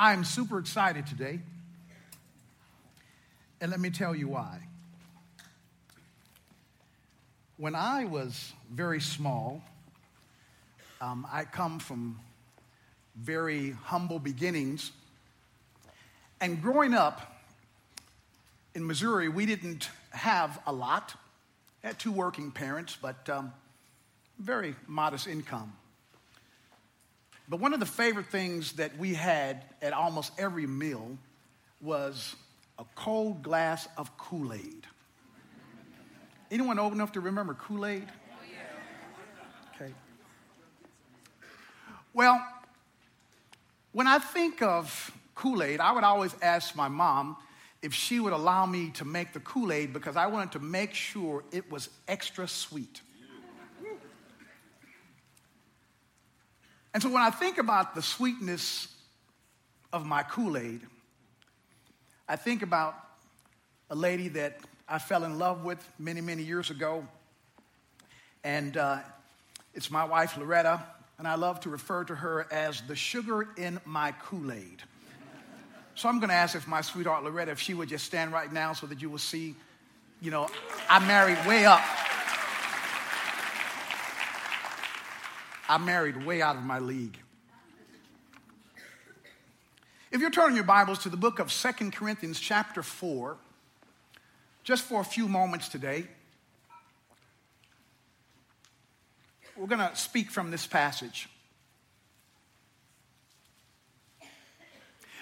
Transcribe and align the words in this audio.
I'm 0.00 0.22
super 0.22 0.60
excited 0.60 1.08
today. 1.08 1.40
And 3.60 3.72
let 3.72 3.80
me 3.80 3.90
tell 3.90 4.14
you 4.14 4.28
why. 4.28 4.60
When 7.56 7.74
I 7.74 8.04
was 8.04 8.52
very 8.72 9.00
small, 9.00 9.60
um, 11.00 11.26
I 11.32 11.44
come 11.44 11.80
from 11.80 12.20
very 13.16 13.72
humble 13.72 14.20
beginnings. 14.20 14.92
And 16.40 16.62
growing 16.62 16.94
up 16.94 17.40
in 18.76 18.86
Missouri, 18.86 19.28
we 19.28 19.46
didn't 19.46 19.90
have 20.10 20.60
a 20.64 20.72
lot. 20.72 21.16
I 21.82 21.88
had 21.88 21.98
two 21.98 22.12
working 22.12 22.52
parents, 22.52 22.96
but 23.02 23.28
um, 23.28 23.52
very 24.38 24.76
modest 24.86 25.26
income. 25.26 25.72
But 27.48 27.60
one 27.60 27.72
of 27.72 27.80
the 27.80 27.86
favorite 27.86 28.26
things 28.26 28.72
that 28.72 28.96
we 28.98 29.14
had 29.14 29.64
at 29.80 29.92
almost 29.92 30.32
every 30.38 30.66
meal 30.66 31.16
was 31.80 32.36
a 32.78 32.84
cold 32.94 33.42
glass 33.42 33.88
of 33.96 34.16
Kool 34.18 34.52
Aid. 34.52 34.86
Anyone 36.50 36.78
old 36.78 36.92
enough 36.92 37.12
to 37.12 37.20
remember 37.20 37.54
Kool 37.54 37.86
Aid? 37.86 38.06
Okay. 39.74 39.92
Well, 42.12 42.44
when 43.92 44.06
I 44.06 44.18
think 44.18 44.60
of 44.60 45.12
Kool 45.34 45.62
Aid, 45.62 45.80
I 45.80 45.92
would 45.92 46.04
always 46.04 46.34
ask 46.42 46.76
my 46.76 46.88
mom 46.88 47.36
if 47.80 47.94
she 47.94 48.20
would 48.20 48.32
allow 48.32 48.66
me 48.66 48.90
to 48.90 49.04
make 49.04 49.32
the 49.32 49.40
Kool 49.40 49.72
Aid 49.72 49.92
because 49.92 50.16
I 50.16 50.26
wanted 50.26 50.52
to 50.52 50.58
make 50.58 50.92
sure 50.94 51.44
it 51.52 51.70
was 51.70 51.88
extra 52.08 52.46
sweet. 52.48 53.00
And 56.94 57.02
so 57.02 57.10
when 57.10 57.22
I 57.22 57.30
think 57.30 57.58
about 57.58 57.94
the 57.94 58.02
sweetness 58.02 58.88
of 59.92 60.06
my 60.06 60.22
Kool 60.22 60.56
Aid, 60.56 60.80
I 62.28 62.36
think 62.36 62.62
about 62.62 62.94
a 63.90 63.94
lady 63.94 64.28
that 64.28 64.58
I 64.88 64.98
fell 64.98 65.24
in 65.24 65.38
love 65.38 65.64
with 65.64 65.86
many, 65.98 66.20
many 66.20 66.42
years 66.42 66.70
ago. 66.70 67.06
And 68.44 68.76
uh, 68.76 68.98
it's 69.74 69.90
my 69.90 70.04
wife, 70.04 70.36
Loretta, 70.36 70.82
and 71.18 71.26
I 71.26 71.34
love 71.34 71.60
to 71.60 71.68
refer 71.68 72.04
to 72.04 72.14
her 72.14 72.46
as 72.52 72.80
the 72.82 72.96
sugar 72.96 73.48
in 73.56 73.80
my 73.84 74.12
Kool 74.12 74.52
Aid. 74.52 74.82
So 75.94 76.08
I'm 76.08 76.20
going 76.20 76.28
to 76.28 76.34
ask 76.34 76.54
if 76.54 76.68
my 76.68 76.80
sweetheart 76.80 77.24
Loretta, 77.24 77.50
if 77.50 77.60
she 77.60 77.74
would 77.74 77.88
just 77.88 78.04
stand 78.04 78.32
right 78.32 78.52
now 78.52 78.72
so 78.72 78.86
that 78.86 79.02
you 79.02 79.10
will 79.10 79.18
see, 79.18 79.56
you 80.20 80.30
know, 80.30 80.48
I 80.88 81.00
married 81.00 81.38
way 81.44 81.64
up. 81.64 81.82
I 85.68 85.76
married 85.76 86.24
way 86.24 86.40
out 86.40 86.56
of 86.56 86.62
my 86.62 86.78
league. 86.78 87.18
If 90.10 90.22
you're 90.22 90.30
turning 90.30 90.56
your 90.56 90.64
Bibles 90.64 91.00
to 91.00 91.10
the 91.10 91.18
book 91.18 91.38
of 91.38 91.52
Second 91.52 91.92
Corinthians, 91.92 92.40
chapter 92.40 92.82
4, 92.82 93.36
just 94.64 94.84
for 94.84 95.02
a 95.02 95.04
few 95.04 95.28
moments 95.28 95.68
today, 95.68 96.06
we're 99.58 99.66
going 99.66 99.86
to 99.86 99.94
speak 99.94 100.30
from 100.30 100.50
this 100.50 100.66
passage. 100.66 101.28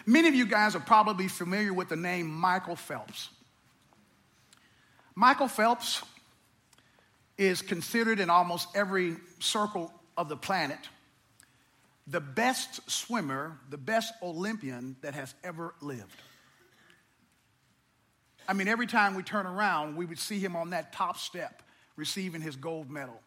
Many 0.06 0.28
of 0.28 0.36
you 0.36 0.47
guys 0.47 0.77
are 0.77 0.81
probably 0.81 1.27
familiar 1.27 1.75
with 1.75 1.88
the 1.88 1.97
name 1.97 2.31
Michael 2.31 2.77
Phelps. 2.77 3.31
Michael 5.16 5.48
Phelps 5.48 6.03
is 7.36 7.62
considered 7.62 8.20
in 8.20 8.31
almost 8.31 8.69
every 8.77 9.16
circle 9.41 9.92
of 10.17 10.28
the 10.28 10.36
planet 10.36 10.78
the 12.06 12.20
best 12.20 12.89
swimmer, 12.89 13.59
the 13.69 13.78
best 13.78 14.14
Olympian 14.22 14.97
that 15.00 15.14
has 15.14 15.34
ever 15.42 15.75
lived. 15.81 16.22
I 18.48 18.53
mean, 18.53 18.69
every 18.69 18.87
time 18.87 19.14
we 19.14 19.25
turn 19.25 19.44
around, 19.44 19.97
we 19.97 20.06
would 20.06 20.21
see 20.21 20.38
him 20.38 20.54
on 20.54 20.71
that 20.71 20.93
top 20.93 21.19
step 21.19 21.62
receiving 21.97 22.41
his 22.41 22.54
gold 22.54 22.88
medal. 22.91 23.21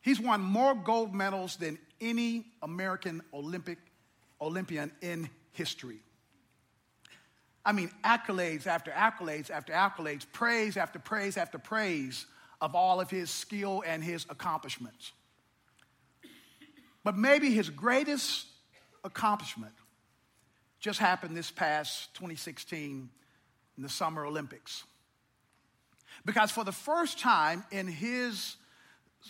He's 0.00 0.20
won 0.20 0.40
more 0.40 0.74
gold 0.76 1.12
medals 1.12 1.56
than 1.56 1.78
any 2.00 2.44
American 2.62 3.22
Olympic 3.34 3.78
Olympian 4.40 4.92
in 5.00 5.28
history. 5.52 5.98
I 7.64 7.72
mean, 7.72 7.90
accolades 8.04 8.68
after 8.68 8.92
accolades 8.92 9.50
after 9.50 9.72
accolades, 9.72 10.24
praise 10.32 10.76
after 10.76 11.00
praise 11.00 11.36
after 11.36 11.58
praise 11.58 12.26
of 12.60 12.74
all 12.74 13.00
of 13.00 13.10
his 13.10 13.30
skill 13.30 13.82
and 13.86 14.02
his 14.02 14.26
accomplishments. 14.28 15.12
But 17.04 17.16
maybe 17.16 17.50
his 17.50 17.70
greatest 17.70 18.46
accomplishment 19.04 19.74
just 20.80 20.98
happened 20.98 21.36
this 21.36 21.50
past 21.50 22.14
2016 22.14 23.08
in 23.76 23.82
the 23.82 23.88
Summer 23.88 24.24
Olympics. 24.24 24.84
Because 26.24 26.50
for 26.50 26.64
the 26.64 26.72
first 26.72 27.18
time 27.18 27.64
in 27.70 27.86
his 27.86 28.56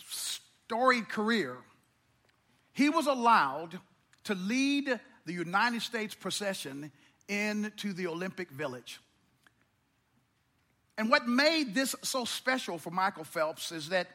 storied 0.09 1.09
career, 1.09 1.57
he 2.73 2.89
was 2.89 3.07
allowed 3.07 3.79
to 4.25 4.35
lead 4.35 4.99
the 5.25 5.33
United 5.33 5.81
States 5.81 6.15
procession 6.15 6.91
into 7.27 7.93
the 7.93 8.07
Olympic 8.07 8.49
Village. 8.49 8.99
And 10.97 11.09
what 11.09 11.27
made 11.27 11.75
this 11.75 11.95
so 12.01 12.25
special 12.25 12.77
for 12.77 12.89
Michael 12.89 13.23
Phelps 13.23 13.71
is 13.71 13.89
that 13.89 14.07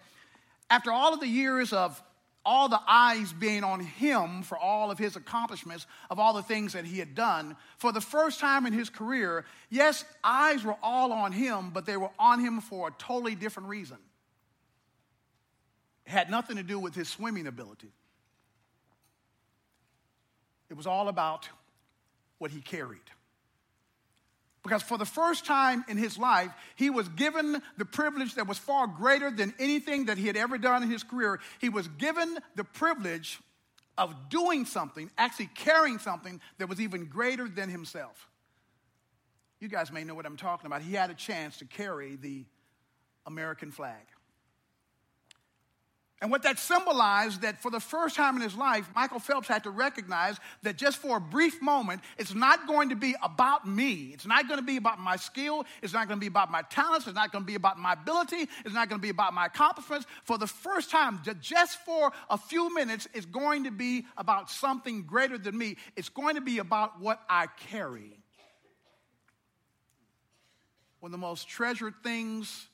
after 0.69 0.91
all 0.91 1.15
of 1.15 1.21
the 1.21 1.29
years 1.29 1.73
of 1.73 2.03
all 2.45 2.69
the 2.69 2.81
eyes 2.89 3.33
being 3.33 3.63
on 3.63 3.79
him 3.79 4.43
for 4.43 4.59
all 4.59 4.91
of 4.91 4.99
his 4.99 5.15
accomplishments, 5.15 5.87
of 6.11 6.19
all 6.19 6.33
the 6.33 6.43
things 6.43 6.73
that 6.73 6.85
he 6.85 6.99
had 6.99 7.15
done, 7.15 7.57
for 7.79 7.93
the 7.93 8.01
first 8.01 8.41
time 8.41 8.67
in 8.67 8.73
his 8.73 8.91
career, 8.91 9.45
yes, 9.71 10.05
eyes 10.25 10.65
were 10.65 10.77
all 10.83 11.13
on 11.13 11.31
him, 11.31 11.71
but 11.71 11.87
they 11.87 11.97
were 11.97 12.11
on 12.19 12.41
him 12.41 12.61
for 12.61 12.89
a 12.89 12.91
totally 12.99 13.37
different 13.37 13.69
reason. 13.69 13.99
It 16.07 16.11
had 16.11 16.31
nothing 16.31 16.57
to 16.57 16.65
do 16.65 16.81
with 16.81 16.97
his 16.97 17.09
swimming 17.09 17.47
ability, 17.47 17.93
it 20.69 20.77
was 20.77 20.87
all 20.87 21.09
about 21.09 21.49
what 22.39 22.51
he 22.51 22.61
carried. 22.61 22.99
Because 24.63 24.83
for 24.83 24.97
the 24.97 25.05
first 25.05 25.45
time 25.45 25.85
in 25.89 25.97
his 25.97 26.17
life, 26.17 26.53
he 26.77 26.89
was 26.89 27.09
given 27.09 27.61
the 27.79 27.85
privilege 27.85 28.37
that 28.37 28.47
was 28.47 28.59
far 28.59 28.87
greater 28.87 29.31
than 29.31 29.53
anything 29.59 30.07
that 30.07 30.19
he 30.19 30.27
had 30.27 30.37
ever 30.37 30.57
done 30.57 30.85
in 30.85 30.91
his 30.91 31.03
career. 31.03 31.41
He 31.61 31.69
was 31.69 31.89
given 31.89 32.39
the 32.55 32.63
privilege 32.63 33.41
of 33.99 34.15
doing 34.29 34.65
something, 34.65 35.11
actually 35.19 35.51
carrying 35.55 35.99
something 35.99 36.41
that 36.59 36.69
was 36.69 36.81
even 36.81 37.07
greater 37.07 37.49
than 37.49 37.69
himself. 37.69 38.29
You 39.59 39.69
guys 39.69 39.93
may 39.93 40.05
know 40.05 40.15
what 40.15 40.27
I'm 40.27 40.37
talking 40.37 40.67
about. 40.67 40.83
He 40.83 40.95
had 40.95 41.11
a 41.11 41.15
chance 41.15 41.59
to 41.59 41.65
carry 41.65 42.17
the 42.17 42.45
American 43.27 43.71
flag. 43.71 44.12
And 46.23 46.31
what 46.31 46.45
that 46.45 46.61
symbolized 46.61 47.43
that 47.43 47.61
for 47.61 47.69
the 47.69 47.81
first 47.81 48.15
time 48.15 48.37
in 48.37 48.43
his 48.43 48.55
life, 48.55 48.89
Michael 48.95 49.19
Phelps 49.19 49.49
had 49.49 49.65
to 49.65 49.71
recognize 49.71 50.37
that 50.63 50.77
just 50.77 50.99
for 50.99 51.17
a 51.17 51.21
brief 51.21 51.61
moment, 51.61 52.01
it's 52.17 52.33
not 52.33 52.69
going 52.69 52.91
to 52.91 52.95
be 52.95 53.17
about 53.25 53.67
me. 53.67 54.13
It's 54.15 54.25
not 54.25 54.47
going 54.47 54.61
to 54.61 54.65
be 54.65 54.77
about 54.77 55.01
my 55.01 55.17
skill. 55.17 55.65
It's 55.83 55.93
not 55.93 56.07
going 56.07 56.21
to 56.21 56.21
be 56.21 56.29
about 56.29 56.49
my 56.49 56.63
talents. 56.63 57.09
It's 57.09 57.17
not 57.17 57.33
going 57.33 57.43
to 57.43 57.47
be 57.47 57.57
about 57.57 57.77
my 57.77 57.95
ability. 57.95 58.49
It's 58.65 58.73
not 58.73 58.89
going 58.89 59.01
to 59.01 59.03
be 59.03 59.09
about 59.09 59.35
my 59.35 59.47
accomplishments. 59.47 60.07
For 60.23 60.39
the 60.39 60.47
first 60.47 60.93
time, 60.93 61.19
just 61.41 61.79
for 61.85 62.13
a 62.31 62.39
few 62.39 62.73
minutes, 62.73 63.09
it's 63.15 63.27
going 63.27 63.65
to 63.65 63.73
be 63.73 64.07
about 64.17 64.49
something 64.49 65.03
greater 65.03 65.39
than 65.39 65.59
me. 65.59 65.77
It's 65.97 66.09
going 66.09 66.37
to 66.37 66.41
be 66.41 66.59
about 66.59 67.01
what 67.01 67.21
I 67.29 67.49
carry. 67.69 68.17
One 71.01 71.09
of 71.09 71.11
the 71.11 71.19
most 71.19 71.49
treasured 71.49 71.95
things 72.05 72.69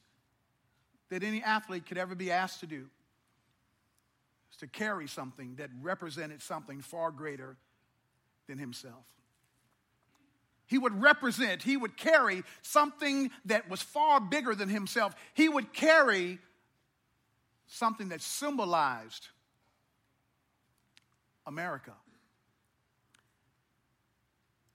that 1.08 1.22
any 1.22 1.42
athlete 1.42 1.86
could 1.86 1.96
ever 1.96 2.14
be 2.14 2.30
asked 2.30 2.60
to 2.60 2.66
do 2.66 2.90
to 4.58 4.66
carry 4.66 5.06
something 5.06 5.54
that 5.56 5.70
represented 5.80 6.42
something 6.42 6.80
far 6.80 7.10
greater 7.10 7.56
than 8.46 8.58
himself. 8.58 9.04
He 10.66 10.76
would 10.76 11.00
represent, 11.00 11.62
he 11.62 11.76
would 11.76 11.96
carry 11.96 12.42
something 12.60 13.30
that 13.46 13.70
was 13.70 13.80
far 13.80 14.20
bigger 14.20 14.54
than 14.54 14.68
himself. 14.68 15.14
He 15.32 15.48
would 15.48 15.72
carry 15.72 16.38
something 17.66 18.10
that 18.10 18.20
symbolized 18.20 19.28
America. 21.46 21.92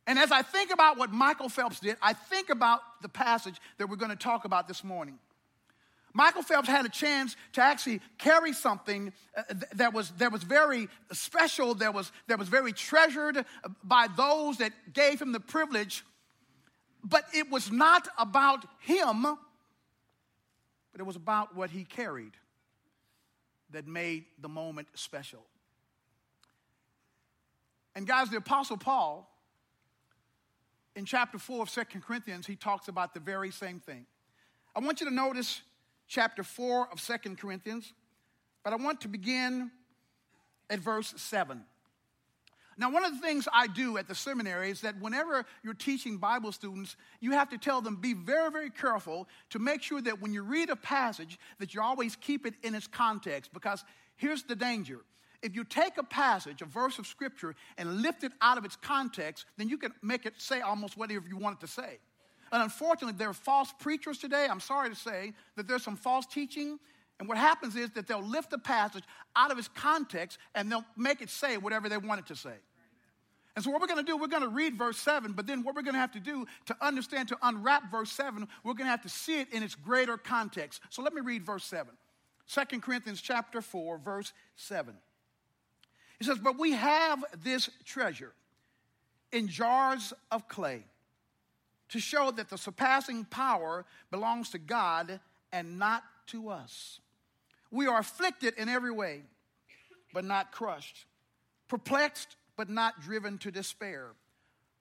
And 0.07 0.19
as 0.19 0.31
I 0.31 0.41
think 0.41 0.73
about 0.73 0.97
what 0.97 1.11
Michael 1.11 1.47
Phelps 1.47 1.79
did, 1.79 1.95
I 2.01 2.13
think 2.13 2.49
about 2.49 2.81
the 3.01 3.09
passage 3.09 3.55
that 3.77 3.87
we're 3.87 3.95
going 3.95 4.11
to 4.11 4.17
talk 4.17 4.45
about 4.45 4.67
this 4.67 4.83
morning. 4.83 5.19
Michael 6.13 6.43
Phelps 6.43 6.67
had 6.67 6.85
a 6.85 6.89
chance 6.89 7.35
to 7.53 7.61
actually 7.61 7.99
carry 8.19 8.53
something 8.53 9.11
uh, 9.35 9.41
that 9.75 9.93
was, 9.93 10.11
that 10.11 10.31
was 10.31 10.43
very 10.43 10.87
special, 11.11 11.73
that 11.75 11.93
was, 11.93 12.11
that 12.27 12.37
was 12.37 12.47
very 12.47 12.71
treasured 12.71 13.43
by 13.83 14.07
those 14.15 14.57
that 14.57 14.71
gave 14.93 15.19
him 15.19 15.31
the 15.31 15.39
privilege. 15.39 16.05
But 17.03 17.25
it 17.33 17.49
was 17.49 17.71
not 17.71 18.07
about 18.17 18.63
him, 18.79 19.23
but 19.23 21.01
it 21.01 21.03
was 21.03 21.15
about 21.15 21.55
what 21.55 21.71
he 21.71 21.83
carried 21.83 22.33
that 23.71 23.87
made 23.87 24.25
the 24.39 24.49
moment 24.49 24.87
special. 24.93 25.43
And 27.95 28.07
guys, 28.07 28.29
the 28.29 28.37
Apostle 28.37 28.77
Paul, 28.77 29.29
in 30.95 31.05
chapter 31.05 31.39
4 31.39 31.63
of 31.63 31.69
Second 31.71 32.01
Corinthians, 32.01 32.45
he 32.45 32.55
talks 32.55 32.87
about 32.87 33.15
the 33.15 33.19
very 33.19 33.49
same 33.49 33.79
thing. 33.79 34.05
I 34.75 34.79
want 34.79 35.01
you 35.01 35.09
to 35.09 35.13
notice 35.13 35.61
chapter 36.13 36.43
4 36.43 36.89
of 36.91 36.99
Second 36.99 37.39
Corinthians, 37.39 37.91
but 38.63 38.71
I 38.71 38.75
want 38.75 39.01
to 39.01 39.07
begin 39.07 39.71
at 40.69 40.79
verse 40.79 41.11
7. 41.17 41.63
Now, 42.77 42.91
one 42.91 43.03
of 43.03 43.13
the 43.13 43.19
things 43.19 43.47
I 43.51 43.65
do 43.65 43.97
at 43.97 44.07
the 44.07 44.13
seminary 44.13 44.69
is 44.69 44.81
that 44.81 44.99
whenever 44.99 45.43
you're 45.63 45.73
teaching 45.73 46.17
Bible 46.17 46.51
students, 46.51 46.95
you 47.19 47.31
have 47.31 47.49
to 47.49 47.57
tell 47.57 47.81
them 47.81 47.95
be 47.95 48.13
very, 48.13 48.51
very 48.51 48.69
careful 48.69 49.27
to 49.51 49.59
make 49.59 49.81
sure 49.81 50.01
that 50.01 50.21
when 50.21 50.33
you 50.33 50.43
read 50.43 50.69
a 50.69 50.75
passage, 50.75 51.39
that 51.59 51.73
you 51.73 51.81
always 51.81 52.15
keep 52.15 52.45
it 52.45 52.53
in 52.61 52.75
its 52.75 52.87
context. 52.87 53.51
Because 53.51 53.83
here's 54.15 54.43
the 54.43 54.55
danger. 54.55 54.99
If 55.41 55.55
you 55.55 55.63
take 55.63 55.97
a 55.97 56.03
passage, 56.03 56.61
a 56.61 56.65
verse 56.65 56.99
of 56.99 57.07
scripture, 57.07 57.55
and 57.77 58.01
lift 58.01 58.23
it 58.23 58.31
out 58.41 58.57
of 58.57 58.65
its 58.65 58.75
context, 58.75 59.45
then 59.57 59.67
you 59.67 59.77
can 59.77 59.93
make 60.01 60.25
it 60.25 60.33
say 60.37 60.61
almost 60.61 60.95
whatever 60.95 61.27
you 61.27 61.37
want 61.37 61.57
it 61.57 61.65
to 61.65 61.71
say. 61.71 61.99
And 62.53 62.61
unfortunately, 62.61 63.17
there 63.17 63.29
are 63.29 63.33
false 63.33 63.73
preachers 63.79 64.19
today. 64.19 64.45
I'm 64.49 64.59
sorry 64.59 64.89
to 64.89 64.95
say 64.95 65.33
that 65.55 65.67
there's 65.67 65.81
some 65.81 65.95
false 65.95 66.27
teaching. 66.27 66.79
And 67.19 67.27
what 67.27 67.39
happens 67.39 67.75
is 67.75 67.89
that 67.91 68.05
they'll 68.05 68.23
lift 68.23 68.51
the 68.51 68.59
passage 68.59 69.03
out 69.35 69.51
of 69.51 69.57
its 69.57 69.67
context 69.67 70.37
and 70.53 70.71
they'll 70.71 70.85
make 70.95 71.23
it 71.23 71.31
say 71.31 71.57
whatever 71.57 71.89
they 71.89 71.97
want 71.97 72.19
it 72.19 72.27
to 72.27 72.35
say. 72.35 72.53
And 73.55 73.65
so, 73.65 73.71
what 73.71 73.81
we're 73.81 73.87
going 73.87 74.05
to 74.05 74.11
do, 74.11 74.17
we're 74.17 74.27
going 74.27 74.43
to 74.43 74.49
read 74.49 74.77
verse 74.77 74.97
7, 74.97 75.31
but 75.31 75.47
then 75.47 75.63
what 75.63 75.75
we're 75.75 75.81
going 75.81 75.95
to 75.95 75.99
have 75.99 76.11
to 76.11 76.19
do 76.19 76.45
to 76.67 76.75
understand, 76.79 77.27
to 77.29 77.37
unwrap 77.41 77.89
verse 77.89 78.11
7, 78.11 78.47
we're 78.63 78.73
going 78.73 78.85
to 78.85 78.91
have 78.91 79.01
to 79.01 79.09
see 79.09 79.39
it 79.39 79.51
in 79.51 79.63
its 79.63 79.73
greater 79.73 80.17
context. 80.17 80.81
So, 80.91 81.01
let 81.01 81.13
me 81.13 81.21
read 81.21 81.43
verse 81.43 81.65
7. 81.65 81.91
2 82.47 82.79
Corinthians 82.81 83.19
chapter 83.19 83.61
4, 83.61 83.97
verse 83.97 84.31
7. 84.57 84.93
He 86.19 86.25
says, 86.25 86.37
But 86.37 86.59
we 86.59 86.73
have 86.73 87.23
this 87.43 87.69
treasure 87.83 88.33
in 89.31 89.47
jars 89.47 90.13
of 90.31 90.47
clay 90.47 90.83
to 91.93 91.99
show 91.99 92.31
that 92.31 92.49
the 92.49 92.57
surpassing 92.57 93.23
power 93.23 93.85
belongs 94.09 94.49
to 94.49 94.57
God 94.57 95.19
and 95.51 95.77
not 95.77 96.03
to 96.25 96.49
us. 96.49 96.99
We 97.69 97.85
are 97.85 97.99
afflicted 97.99 98.55
in 98.57 98.67
every 98.67 98.89
way, 98.89 99.21
but 100.11 100.25
not 100.25 100.51
crushed, 100.51 101.05
perplexed 101.67 102.35
but 102.57 102.67
not 102.67 102.99
driven 103.01 103.37
to 103.39 103.51
despair, 103.51 104.07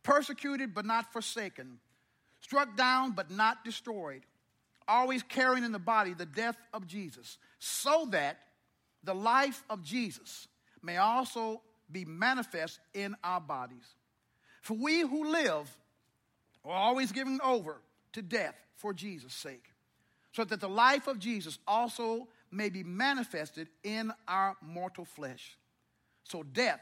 persecuted 0.03 0.75
but 0.75 0.87
not 0.87 1.12
forsaken, 1.12 1.81
struck 2.41 2.79
down 2.79 3.12
but 3.12 3.31
not 3.31 3.62
destroyed, 3.62 4.23
always 4.88 5.23
carrying 5.23 5.65
in 5.65 5.73
the 5.73 5.79
body 5.79 6.15
the 6.15 6.25
death 6.25 6.56
of 6.73 6.87
Jesus, 6.87 7.37
so 7.58 8.08
that 8.11 8.38
the 9.05 9.15
life 9.15 9.62
of 9.69 9.82
Jesus 9.82 10.49
may 10.82 10.97
also 10.97 11.61
be 11.91 12.06
manifest 12.06 12.81
in 12.94 13.15
our 13.23 13.41
bodies. 13.41 13.97
For 14.62 14.73
we 14.73 15.00
who 15.00 15.31
live 15.31 15.69
are 16.64 16.73
always 16.73 17.12
giving 17.12 17.41
over 17.43 17.81
to 18.12 18.23
death 18.23 18.55
for 18.76 18.93
Jesus' 18.93 19.35
sake, 19.35 19.73
so 20.32 20.44
that 20.44 20.61
the 20.61 20.69
life 20.69 21.06
of 21.06 21.19
Jesus 21.19 21.59
also 21.67 22.29
may 22.50 22.69
be 22.69 22.82
manifested 22.82 23.69
in 23.82 24.12
our 24.29 24.56
mortal 24.61 25.05
flesh. 25.05 25.56
So 26.25 26.43
death 26.43 26.81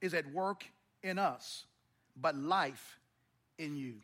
is 0.00 0.14
at 0.14 0.30
work 0.32 0.64
in 1.02 1.18
us, 1.18 1.64
but 2.20 2.36
life 2.36 2.98
in 3.58 3.76
you. 3.76 3.94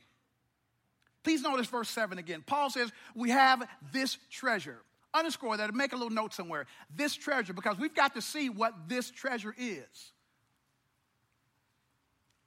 Please 1.22 1.42
notice 1.42 1.66
verse 1.66 1.88
7 1.88 2.18
again. 2.18 2.44
Paul 2.46 2.70
says, 2.70 2.92
We 3.14 3.30
have 3.30 3.66
this 3.92 4.18
treasure. 4.30 4.78
Underscore 5.12 5.56
that 5.56 5.68
and 5.68 5.76
make 5.76 5.92
a 5.92 5.96
little 5.96 6.10
note 6.10 6.34
somewhere. 6.34 6.66
This 6.94 7.14
treasure, 7.14 7.52
because 7.52 7.78
we've 7.78 7.94
got 7.94 8.14
to 8.14 8.20
see 8.20 8.50
what 8.50 8.88
this 8.88 9.10
treasure 9.10 9.54
is. 9.56 10.12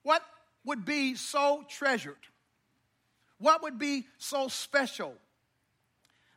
What 0.03 0.21
would 0.65 0.85
be 0.85 1.15
so 1.15 1.63
treasured? 1.69 2.17
What 3.39 3.61
would 3.63 3.77
be 3.77 4.05
so 4.17 4.47
special 4.47 5.13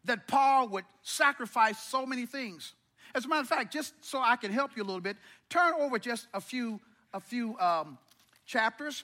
that 0.04 0.26
Paul 0.26 0.68
would 0.68 0.84
sacrifice 1.02 1.78
so 1.78 2.04
many 2.04 2.26
things? 2.26 2.74
As 3.14 3.24
a 3.24 3.28
matter 3.28 3.42
of 3.42 3.48
fact, 3.48 3.72
just 3.72 3.94
so 4.02 4.20
I 4.20 4.36
can 4.36 4.52
help 4.52 4.76
you 4.76 4.82
a 4.82 4.84
little 4.84 5.00
bit, 5.00 5.16
turn 5.48 5.74
over 5.78 5.98
just 5.98 6.26
a 6.32 6.40
few 6.40 6.80
a 7.12 7.20
few 7.20 7.58
um, 7.58 7.98
chapters 8.46 9.02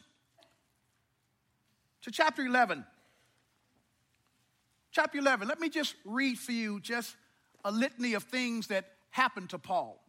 to 2.03 2.11
chapter 2.11 2.43
11. 2.43 2.85
Chapter 4.93 5.19
11, 5.19 5.49
let 5.49 5.61
me 5.61 5.69
just 5.69 5.95
read 6.05 6.39
for 6.39 6.53
you 6.53 6.81
just 6.81 7.17
a 7.65 7.71
litany 7.71 8.15
of 8.15 8.23
things 8.23 8.69
that 8.69 8.93
happened 9.11 9.51
to 9.51 9.59
Paul. 9.59 10.01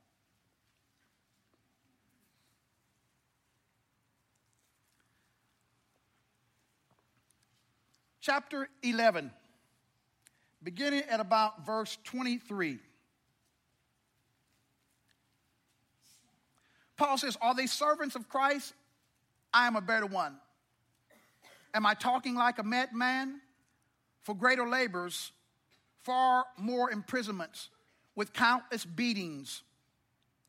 Chapter 8.28 8.68
11, 8.84 9.32
beginning 10.62 11.04
at 11.10 11.22
about 11.22 11.66
verse 11.66 11.98
23. 12.04 12.78
Paul 16.98 17.18
says, 17.18 17.38
Are 17.42 17.56
they 17.56 17.68
servants 17.68 18.18
of 18.18 18.28
Christ? 18.28 18.74
I 19.54 19.66
am 19.66 19.78
a 19.78 19.82
better 19.82 20.08
one. 20.08 20.36
Am 21.74 21.86
I 21.86 21.94
talking 21.94 22.36
like 22.36 22.60
a 22.60 22.64
madman? 22.64 23.40
For 24.24 24.36
greater 24.36 24.68
labors, 24.68 25.32
far 26.04 26.44
more 26.58 26.92
imprisonments, 26.92 27.70
with 28.14 28.34
countless 28.34 28.84
beatings, 28.84 29.64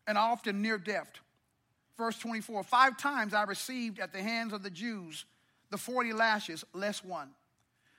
and 0.09 0.19
often 0.19 0.63
near 0.63 0.79
death. 0.79 1.13
Verse 1.97 2.19
24 2.19 2.65
Five 2.65 2.97
times 2.97 3.35
I 3.35 3.45
received 3.45 4.01
at 4.01 4.13
the 4.13 4.21
hands 4.21 4.53
of 4.53 4.65
the 4.65 4.71
Jews 4.71 5.27
the 5.71 5.79
40 5.79 6.13
lashes, 6.13 6.65
less 6.75 7.05
one. 7.05 7.31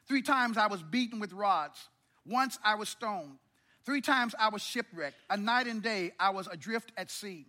Three 0.10 0.24
times 0.24 0.58
I 0.58 0.68
was 0.68 0.82
beaten 0.82 1.20
with 1.20 1.32
rods. 1.32 1.88
Once 2.26 2.60
I 2.64 2.76
was 2.76 2.90
stoned. 2.90 3.38
Three 3.86 4.02
times 4.02 4.36
I 4.38 4.50
was 4.50 4.62
shipwrecked. 4.62 5.16
A 5.30 5.38
night 5.38 5.68
and 5.68 5.82
day 5.82 6.12
I 6.20 6.32
was 6.32 6.48
adrift 6.48 6.92
at 6.98 7.10
sea 7.10 7.46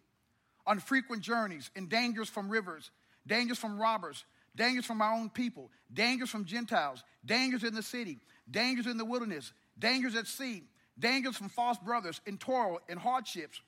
on 0.66 0.78
frequent 0.78 1.22
journeys, 1.22 1.70
in 1.74 1.88
dangers 1.88 2.28
from 2.28 2.48
rivers, 2.48 2.90
dangers 3.26 3.58
from 3.58 3.80
robbers, 3.80 4.24
dangers 4.54 4.84
from 4.84 4.98
my 4.98 5.10
own 5.10 5.30
people, 5.30 5.70
dangers 5.92 6.30
from 6.30 6.44
Gentiles, 6.44 7.02
dangers 7.24 7.64
in 7.64 7.74
the 7.74 7.82
city, 7.82 8.18
dangers 8.50 8.86
in 8.86 8.98
the 8.98 9.04
wilderness, 9.04 9.52
dangers 9.78 10.14
at 10.14 10.26
sea, 10.26 10.62
dangers 10.98 11.36
from 11.36 11.48
false 11.48 11.78
brothers, 11.78 12.20
in 12.26 12.36
toil, 12.36 12.78
in 12.88 12.98
hardships, 12.98 13.60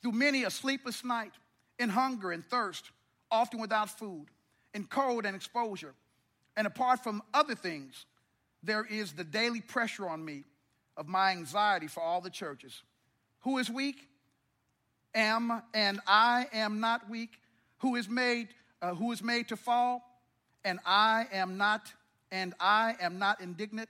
through 0.00 0.12
many 0.12 0.44
a 0.44 0.50
sleepless 0.50 1.04
night, 1.04 1.32
in 1.78 1.88
hunger 1.88 2.30
and 2.30 2.44
thirst, 2.44 2.90
often 3.30 3.60
without 3.60 3.90
food, 3.90 4.26
in 4.72 4.84
cold 4.84 5.26
and 5.26 5.34
exposure. 5.34 5.94
And 6.56 6.66
apart 6.66 7.02
from 7.02 7.22
other 7.32 7.54
things, 7.54 8.06
there 8.62 8.84
is 8.84 9.12
the 9.12 9.24
daily 9.24 9.60
pressure 9.60 10.08
on 10.08 10.24
me 10.24 10.44
of 10.96 11.08
my 11.08 11.30
anxiety 11.30 11.86
for 11.86 12.02
all 12.02 12.20
the 12.20 12.30
churches. 12.30 12.82
Who 13.40 13.58
is 13.58 13.70
weak? 13.70 14.08
am 15.14 15.62
and 15.74 16.00
I 16.06 16.46
am 16.52 16.80
not 16.80 17.08
weak, 17.08 17.30
who 17.78 17.96
is 17.96 18.08
made, 18.08 18.48
uh, 18.80 18.94
who 18.94 19.12
is 19.12 19.22
made 19.22 19.48
to 19.48 19.56
fall, 19.56 20.02
and 20.64 20.78
I 20.86 21.26
am 21.32 21.56
not, 21.56 21.92
and 22.30 22.54
I 22.60 22.96
am 23.00 23.18
not 23.18 23.40
indignant. 23.40 23.88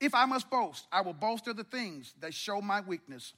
If 0.00 0.14
I 0.14 0.24
must 0.24 0.48
boast, 0.48 0.86
I 0.90 1.02
will 1.02 1.12
boast 1.12 1.46
of 1.48 1.56
the 1.56 1.64
things 1.64 2.14
that 2.20 2.32
show 2.32 2.60
my 2.60 2.80
weakness. 2.80 3.34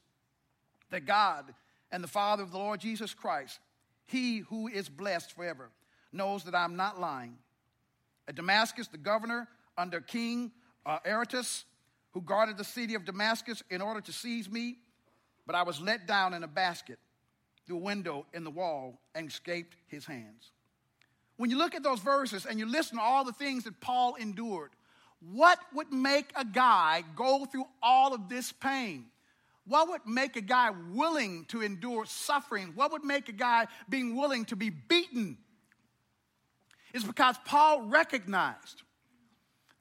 That 0.91 1.07
God 1.07 1.55
and 1.91 2.05
the 2.05 2.09
Father 2.09 2.43
of 2.43 2.53
the 2.53 2.59
Lord 2.59 2.81
Jesus 2.81 3.15
Christ, 3.15 3.59
he 4.05 4.39
who 4.39 4.69
is 4.69 4.89
blessed 4.89 5.33
forever, 5.33 5.71
knows 6.13 6.45
that 6.45 6.55
I'm 6.55 6.77
not 6.77 7.01
lying. 7.01 7.37
At 8.33 8.37
Damascus, 8.37 8.89
the 8.89 8.97
governor 8.97 9.47
under 9.77 10.01
King 10.01 10.53
uh, 10.87 11.01
Aretas, 11.07 11.67
who 12.13 12.23
guarded 12.23 12.57
the 12.57 12.65
city 12.65 12.95
of 12.95 13.05
Damascus 13.05 13.63
in 13.69 13.83
order 13.83 14.01
to 14.01 14.11
seize 14.11 14.51
me, 14.51 14.79
but 15.47 15.55
I 15.55 15.65
was 15.65 15.83
let 15.83 16.07
down 16.07 16.33
in 16.33 16.43
a 16.43 16.49
basket 16.49 16.99
through 17.67 17.77
a 17.77 17.81
window 17.81 18.25
in 18.33 18.43
the 18.43 18.51
wall 18.51 18.99
and 19.15 19.29
escaped 19.29 19.77
his 19.87 20.07
hands. 20.07 20.51
When 21.37 21.51
you 21.51 21.59
look 21.59 21.75
at 21.75 21.83
those 21.83 22.01
verses 22.01 22.47
and 22.47 22.59
you 22.59 22.65
listen 22.65 22.97
to 22.97 23.03
all 23.03 23.23
the 23.23 23.35
things 23.35 23.65
that 23.65 23.79
Paul 23.83 24.15
endured, 24.15 24.71
what 25.31 25.59
would 25.75 25.93
make 25.93 26.33
a 26.35 26.47
guy 26.47 27.05
go 27.15 27.45
through 27.45 27.67
all 27.83 28.15
of 28.15 28.31
this 28.31 28.51
pain? 28.51 29.05
What 29.67 29.91
would 29.91 30.07
make 30.07 30.37
a 30.37 30.41
guy 30.41 30.71
willing 30.95 31.45
to 31.49 31.61
endure 31.61 32.07
suffering? 32.07 32.73
What 32.77 32.93
would 32.93 33.05
make 33.05 33.29
a 33.29 33.33
guy 33.33 33.67
being 33.91 34.17
willing 34.17 34.47
to 34.47 34.57
be 34.57 34.71
beaten? 34.71 35.37
Is 36.93 37.05
because 37.05 37.37
Paul 37.45 37.83
recognized 37.83 38.83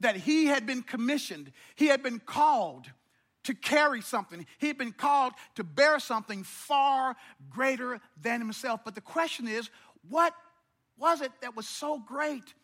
that 0.00 0.16
he 0.16 0.46
had 0.46 0.66
been 0.66 0.82
commissioned, 0.82 1.52
he 1.74 1.86
had 1.86 2.02
been 2.02 2.18
called 2.18 2.86
to 3.44 3.54
carry 3.54 4.00
something. 4.00 4.46
He 4.58 4.68
had 4.68 4.78
been 4.78 4.92
called 4.92 5.32
to 5.56 5.64
bear 5.64 5.98
something 5.98 6.44
far 6.44 7.16
greater 7.50 8.00
than 8.20 8.40
himself. 8.40 8.80
But 8.84 8.94
the 8.94 9.00
question 9.00 9.48
is, 9.48 9.68
what 10.08 10.34
was 10.96 11.20
it 11.20 11.32
that 11.40 11.56
was 11.56 11.66
so 11.66 11.98
great 11.98 12.54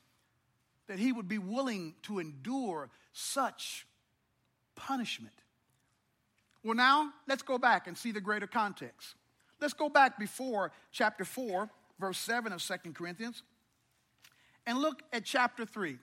that 0.87 0.99
he 0.99 1.13
would 1.13 1.29
be 1.29 1.39
willing 1.39 1.95
to 2.03 2.19
endure 2.19 2.91
such 3.13 3.87
punishment? 4.77 5.35
Well, 6.63 6.75
now 6.75 7.13
let's 7.27 7.43
go 7.43 7.59
back 7.59 7.87
and 7.87 7.97
see 7.97 8.13
the 8.13 8.21
greater 8.21 8.47
context. 8.47 9.15
Let's 9.61 9.75
go 9.75 9.89
back 9.89 10.19
before 10.19 10.73
chapter 10.93 11.25
4 11.25 11.69
verse 11.99 12.19
7 12.19 12.53
of 12.53 12.63
Second 12.63 12.95
Corinthians 12.95 13.43
and 14.69 14.79
look 14.83 15.03
at 15.15 15.25
chapter 15.25 15.65
3. 15.65 15.99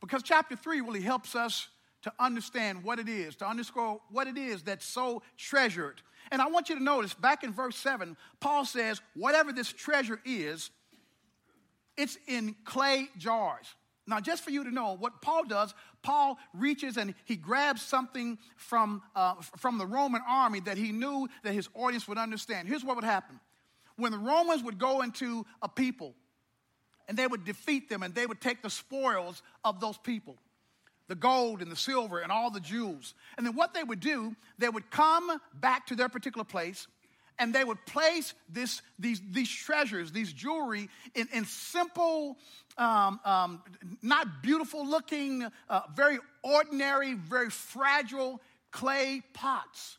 Because 0.00 0.22
chapter 0.22 0.54
3 0.54 0.80
really 0.80 1.00
helps 1.00 1.34
us 1.34 1.66
to 2.02 2.12
understand 2.20 2.84
what 2.84 3.00
it 3.00 3.08
is, 3.08 3.34
to 3.36 3.48
underscore 3.48 4.00
what 4.10 4.28
it 4.28 4.38
is 4.38 4.62
that's 4.62 4.86
so 4.86 5.22
treasured. 5.36 6.00
And 6.30 6.40
I 6.40 6.46
want 6.46 6.68
you 6.68 6.76
to 6.76 6.82
notice 6.82 7.14
back 7.14 7.42
in 7.42 7.52
verse 7.52 7.76
7, 7.76 8.16
Paul 8.38 8.64
says, 8.64 9.00
whatever 9.14 9.52
this 9.52 9.72
treasure 9.72 10.20
is, 10.24 10.70
it's 11.96 12.16
in 12.28 12.54
clay 12.64 13.08
jars. 13.18 13.66
Now, 14.06 14.20
just 14.20 14.44
for 14.44 14.50
you 14.50 14.62
to 14.62 14.70
know, 14.70 14.96
what 14.96 15.20
Paul 15.20 15.44
does, 15.44 15.74
Paul 16.02 16.38
reaches 16.52 16.96
and 16.96 17.14
he 17.24 17.34
grabs 17.34 17.82
something 17.82 18.38
from, 18.56 19.02
uh, 19.16 19.34
from 19.56 19.78
the 19.78 19.86
Roman 19.86 20.22
army 20.28 20.60
that 20.60 20.78
he 20.78 20.92
knew 20.92 21.26
that 21.42 21.54
his 21.54 21.68
audience 21.74 22.06
would 22.06 22.18
understand. 22.18 22.68
Here's 22.68 22.84
what 22.84 22.94
would 22.94 23.04
happen 23.04 23.40
when 23.96 24.12
the 24.12 24.18
Romans 24.18 24.62
would 24.62 24.78
go 24.78 25.02
into 25.02 25.44
a 25.62 25.68
people 25.68 26.14
and 27.08 27.16
they 27.16 27.26
would 27.26 27.44
defeat 27.44 27.88
them 27.88 28.02
and 28.02 28.14
they 28.14 28.26
would 28.26 28.40
take 28.40 28.62
the 28.62 28.70
spoils 28.70 29.42
of 29.64 29.80
those 29.80 29.98
people 29.98 30.36
the 31.08 31.14
gold 31.14 31.60
and 31.60 31.70
the 31.70 31.76
silver 31.76 32.20
and 32.20 32.32
all 32.32 32.50
the 32.50 32.60
jewels. 32.60 33.12
And 33.36 33.46
then 33.46 33.54
what 33.54 33.74
they 33.74 33.84
would 33.84 34.00
do, 34.00 34.34
they 34.58 34.70
would 34.70 34.90
come 34.90 35.30
back 35.52 35.86
to 35.88 35.94
their 35.94 36.08
particular 36.08 36.44
place 36.44 36.86
and 37.38 37.54
they 37.54 37.64
would 37.64 37.84
place 37.84 38.32
this, 38.48 38.80
these, 38.98 39.20
these 39.30 39.50
treasures, 39.50 40.12
these 40.12 40.32
jewelry, 40.32 40.88
in, 41.14 41.28
in 41.32 41.44
simple, 41.44 42.38
um, 42.78 43.20
um, 43.24 43.62
not 44.02 44.42
beautiful 44.42 44.86
looking, 44.86 45.46
uh, 45.68 45.80
very 45.94 46.18
ordinary, 46.42 47.14
very 47.14 47.50
fragile 47.50 48.40
clay 48.70 49.20
pots 49.32 49.98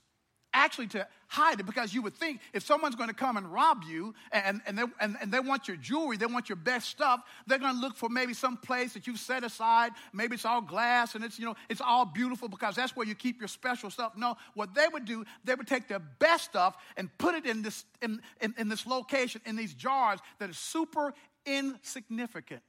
actually 0.55 0.87
to 0.87 1.05
hide 1.27 1.59
it 1.59 1.65
because 1.65 1.93
you 1.93 2.01
would 2.01 2.15
think 2.15 2.39
if 2.53 2.65
someone's 2.65 2.95
going 2.95 3.09
to 3.09 3.15
come 3.15 3.37
and 3.37 3.51
rob 3.51 3.83
you 3.87 4.15
and, 4.31 4.61
and, 4.65 4.77
they, 4.77 4.83
and, 5.01 5.17
and 5.21 5.31
they 5.31 5.39
want 5.39 5.67
your 5.67 5.77
jewelry, 5.77 6.17
they 6.17 6.25
want 6.25 6.49
your 6.49 6.55
best 6.55 6.89
stuff, 6.89 7.21
they're 7.45 7.59
going 7.59 7.75
to 7.75 7.81
look 7.81 7.95
for 7.95 8.09
maybe 8.09 8.33
some 8.33 8.57
place 8.57 8.93
that 8.93 9.05
you've 9.05 9.19
set 9.19 9.43
aside. 9.43 9.91
Maybe 10.13 10.35
it's 10.35 10.45
all 10.45 10.61
glass 10.61 11.13
and 11.13 11.23
it's, 11.23 11.37
you 11.37 11.45
know, 11.45 11.55
it's 11.69 11.81
all 11.81 12.05
beautiful 12.05 12.47
because 12.47 12.75
that's 12.75 12.95
where 12.95 13.05
you 13.05 13.15
keep 13.15 13.39
your 13.39 13.47
special 13.47 13.89
stuff. 13.89 14.13
No, 14.15 14.37
what 14.53 14.73
they 14.73 14.87
would 14.91 15.05
do, 15.05 15.25
they 15.43 15.55
would 15.55 15.67
take 15.67 15.87
their 15.87 15.99
best 15.99 16.45
stuff 16.45 16.77
and 16.95 17.09
put 17.17 17.35
it 17.35 17.45
in 17.45 17.61
this, 17.61 17.83
in, 18.01 18.21
in, 18.41 18.55
in 18.57 18.69
this 18.69 18.87
location, 18.87 19.41
in 19.45 19.55
these 19.55 19.73
jars 19.73 20.19
that 20.39 20.49
are 20.49 20.53
super 20.53 21.13
insignificant. 21.45 22.61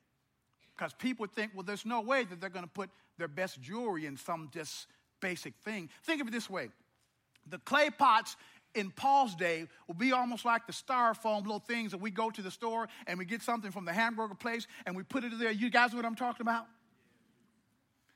Because 0.77 0.93
people 0.93 1.23
would 1.23 1.33
think, 1.33 1.53
well, 1.55 1.63
there's 1.63 1.87
no 1.87 2.01
way 2.01 2.25
that 2.25 2.41
they're 2.41 2.51
going 2.51 2.65
to 2.65 2.71
put 2.71 2.91
their 3.17 3.29
best 3.29 3.63
jewelry 3.63 4.05
in 4.05 4.17
some 4.17 4.51
just 4.53 4.89
basic 5.21 5.55
thing. 5.65 5.89
Think 6.05 6.21
of 6.21 6.29
it 6.29 6.33
this 6.33 6.51
way 6.51 6.69
the 7.49 7.59
clay 7.59 7.91
pots 7.91 8.37
in 8.75 8.91
Paul's 8.91 9.35
day 9.35 9.67
will 9.87 9.95
be 9.95 10.13
almost 10.13 10.45
like 10.45 10.67
the 10.67 10.73
styrofoam 10.73 11.43
little 11.43 11.59
things 11.59 11.93
that 11.93 12.01
we 12.01 12.11
go 12.11 12.31
to 12.31 12.43
the 12.43 12.51
store 12.51 12.89
and 13.07 13.19
we 13.19 13.25
get 13.25 13.43
something 13.43 13.71
from 13.71 13.85
the 13.85 13.93
hamburger 13.93 14.35
place 14.35 14.67
and 14.85 14.95
we 14.95 15.03
put 15.03 15.25
it 15.25 15.33
in 15.33 15.39
there. 15.39 15.51
You 15.51 15.71
guys 15.71 15.93
know 15.93 15.97
what 15.97 16.05
I'm 16.05 16.15
talking 16.15 16.43
about? 16.43 16.67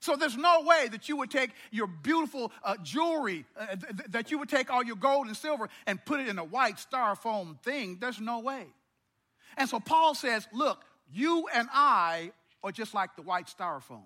So 0.01 0.17
there's 0.17 0.37
no 0.37 0.63
way 0.63 0.89
that 0.89 1.09
you 1.09 1.17
would 1.17 1.31
take 1.31 1.51
your 1.71 1.87
beautiful 1.87 2.53
uh, 2.63 2.77
jewelry, 2.83 3.45
uh, 3.59 3.67
th- 3.77 4.09
that 4.09 4.31
you 4.31 4.39
would 4.39 4.49
take 4.49 4.71
all 4.71 4.83
your 4.83 4.97
gold 4.97 5.27
and 5.27 5.37
silver 5.37 5.69
and 5.87 6.03
put 6.05 6.21
it 6.21 6.29
in 6.29 6.39
a 6.39 6.45
white 6.45 6.77
styrofoam 6.77 7.61
thing. 7.61 7.99
There's 8.01 8.21
no 8.21 8.41
way. 8.41 8.67
And 9.59 9.69
so 9.69 9.79
Paul 9.79 10.15
says, 10.15 10.49
look, 10.55 10.85
you 11.13 11.49
and 11.53 11.69
I 11.73 12.33
are 12.63 12.73
just 12.73 12.95
like 12.95 13.15
the 13.17 13.23
white 13.23 13.47
styrofoam. 13.47 14.05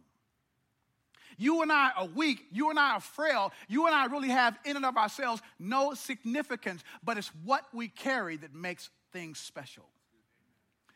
You 1.36 1.62
and 1.62 1.72
I 1.72 1.90
are 1.96 2.06
weak. 2.06 2.46
You 2.52 2.70
and 2.70 2.78
I 2.78 2.94
are 2.94 3.00
frail. 3.00 3.52
You 3.68 3.86
and 3.86 3.94
I 3.94 4.06
really 4.06 4.28
have, 4.28 4.58
in 4.64 4.76
and 4.76 4.84
of 4.84 4.96
ourselves, 4.96 5.42
no 5.58 5.94
significance, 5.94 6.82
but 7.02 7.18
it's 7.18 7.30
what 7.44 7.64
we 7.72 7.88
carry 7.88 8.36
that 8.38 8.54
makes 8.54 8.90
things 9.12 9.38
special. 9.38 9.84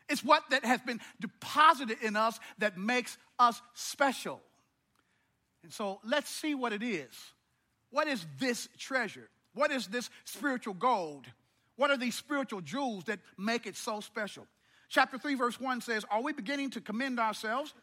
It's 0.07 0.23
what 0.23 0.43
that 0.49 0.65
has 0.65 0.81
been 0.81 0.99
deposited 1.19 1.97
in 2.01 2.15
us 2.15 2.39
that 2.57 2.77
makes 2.77 3.17
us 3.37 3.61
special. 3.73 4.41
And 5.63 5.71
so 5.71 5.99
let's 6.03 6.29
see 6.29 6.55
what 6.55 6.73
it 6.73 6.81
is. 6.81 7.13
What 7.91 8.07
is 8.07 8.25
this 8.39 8.67
treasure? 8.77 9.29
What 9.53 9.71
is 9.71 9.87
this 9.87 10.09
spiritual 10.25 10.73
gold? 10.73 11.25
What 11.75 11.91
are 11.91 11.97
these 11.97 12.15
spiritual 12.15 12.61
jewels 12.61 13.05
that 13.05 13.19
make 13.37 13.65
it 13.65 13.75
so 13.75 13.99
special? 13.99 14.47
Chapter 14.89 15.17
3, 15.17 15.35
verse 15.35 15.59
1 15.59 15.81
says, 15.81 16.05
Are 16.09 16.21
we 16.21 16.33
beginning 16.33 16.71
to 16.71 16.81
commend 16.81 17.19
ourselves? 17.19 17.73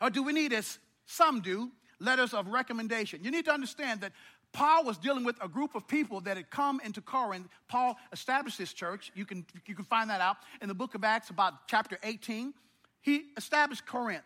Or 0.00 0.10
do 0.10 0.22
we 0.22 0.32
need 0.32 0.52
as 0.52 0.78
some 1.06 1.40
do, 1.40 1.70
letters 2.00 2.34
of 2.34 2.48
recommendation. 2.48 3.24
You 3.24 3.30
need 3.30 3.46
to 3.46 3.52
understand 3.52 4.02
that 4.02 4.12
Paul 4.52 4.84
was 4.84 4.96
dealing 4.98 5.24
with 5.24 5.36
a 5.42 5.48
group 5.48 5.74
of 5.74 5.86
people 5.86 6.20
that 6.22 6.36
had 6.36 6.50
come 6.50 6.80
into 6.84 7.00
Corinth. 7.00 7.48
Paul 7.68 7.96
established 8.12 8.58
this 8.58 8.72
church. 8.72 9.12
You 9.14 9.24
can, 9.24 9.44
you 9.66 9.74
can 9.74 9.84
find 9.84 10.10
that 10.10 10.20
out 10.20 10.36
in 10.62 10.68
the 10.68 10.74
book 10.74 10.94
of 10.94 11.04
Acts, 11.04 11.30
about 11.30 11.68
chapter 11.68 11.98
18. 12.02 12.54
He 13.02 13.24
established 13.36 13.86
Corinth. 13.86 14.24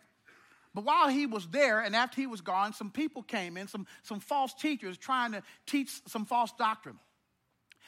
But 0.73 0.85
while 0.85 1.09
he 1.09 1.27
was 1.27 1.49
there 1.49 1.81
and 1.81 1.97
after 1.97 2.21
he 2.21 2.27
was 2.27 2.41
gone, 2.41 2.73
some 2.73 2.91
people 2.91 3.23
came 3.23 3.57
in, 3.57 3.67
some, 3.67 3.87
some 4.03 4.21
false 4.21 4.55
teachers 4.55 4.97
trying 4.97 5.33
to 5.33 5.43
teach 5.67 5.91
some 6.07 6.25
false 6.25 6.53
doctrine. 6.53 6.99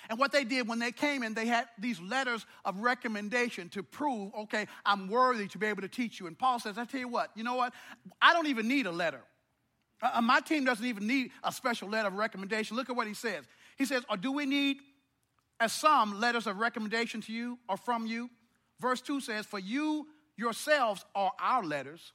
And 0.08 0.18
what 0.18 0.32
they 0.32 0.44
did 0.44 0.68
when 0.68 0.78
they 0.78 0.92
came 0.92 1.22
in, 1.22 1.34
they 1.34 1.46
had 1.46 1.66
these 1.78 2.00
letters 2.00 2.44
of 2.64 2.80
recommendation 2.80 3.68
to 3.70 3.82
prove, 3.82 4.32
okay, 4.34 4.66
I'm 4.84 5.08
worthy 5.08 5.46
to 5.48 5.58
be 5.58 5.66
able 5.66 5.82
to 5.82 5.88
teach 5.88 6.18
you. 6.20 6.26
And 6.26 6.38
Paul 6.38 6.58
says, 6.58 6.78
I 6.78 6.84
tell 6.84 7.00
you 7.00 7.08
what, 7.08 7.30
you 7.34 7.44
know 7.44 7.54
what? 7.54 7.72
I 8.20 8.32
don't 8.32 8.48
even 8.48 8.68
need 8.68 8.86
a 8.86 8.90
letter. 8.90 9.20
Uh, 10.02 10.10
uh, 10.14 10.20
my 10.20 10.40
team 10.40 10.64
doesn't 10.64 10.84
even 10.84 11.06
need 11.06 11.30
a 11.44 11.52
special 11.52 11.88
letter 11.88 12.08
of 12.08 12.14
recommendation. 12.14 12.76
Look 12.76 12.90
at 12.90 12.96
what 12.96 13.06
he 13.06 13.14
says. 13.14 13.44
He 13.76 13.84
says, 13.84 14.02
or 14.10 14.16
do 14.16 14.32
we 14.32 14.46
need, 14.46 14.78
as 15.60 15.72
some, 15.72 16.20
letters 16.20 16.46
of 16.46 16.58
recommendation 16.58 17.20
to 17.22 17.32
you 17.32 17.58
or 17.68 17.76
from 17.76 18.06
you? 18.06 18.28
Verse 18.80 19.00
2 19.00 19.20
says, 19.20 19.46
for 19.46 19.58
you 19.58 20.06
yourselves 20.36 21.04
are 21.14 21.32
our 21.38 21.62
letters. 21.62 22.12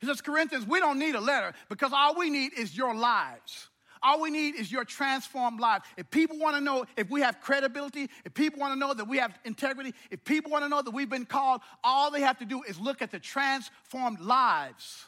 He 0.00 0.06
says, 0.06 0.20
Corinthians, 0.20 0.66
we 0.66 0.80
don't 0.80 0.98
need 0.98 1.14
a 1.14 1.20
letter 1.20 1.54
because 1.68 1.92
all 1.92 2.16
we 2.16 2.28
need 2.28 2.52
is 2.58 2.76
your 2.76 2.94
lives. 2.94 3.68
All 4.02 4.20
we 4.20 4.30
need 4.30 4.56
is 4.56 4.70
your 4.70 4.84
transformed 4.84 5.60
life. 5.60 5.82
If 5.96 6.10
people 6.10 6.38
want 6.38 6.56
to 6.56 6.60
know 6.60 6.84
if 6.96 7.08
we 7.08 7.20
have 7.20 7.40
credibility, 7.40 8.08
if 8.24 8.34
people 8.34 8.60
want 8.60 8.74
to 8.74 8.78
know 8.78 8.92
that 8.92 9.06
we 9.06 9.18
have 9.18 9.38
integrity, 9.44 9.94
if 10.10 10.24
people 10.24 10.50
want 10.50 10.64
to 10.64 10.68
know 10.68 10.82
that 10.82 10.90
we've 10.90 11.08
been 11.08 11.24
called, 11.24 11.60
all 11.84 12.10
they 12.10 12.22
have 12.22 12.38
to 12.38 12.44
do 12.44 12.62
is 12.62 12.80
look 12.80 13.00
at 13.00 13.12
the 13.12 13.20
transformed 13.20 14.20
lives. 14.20 15.04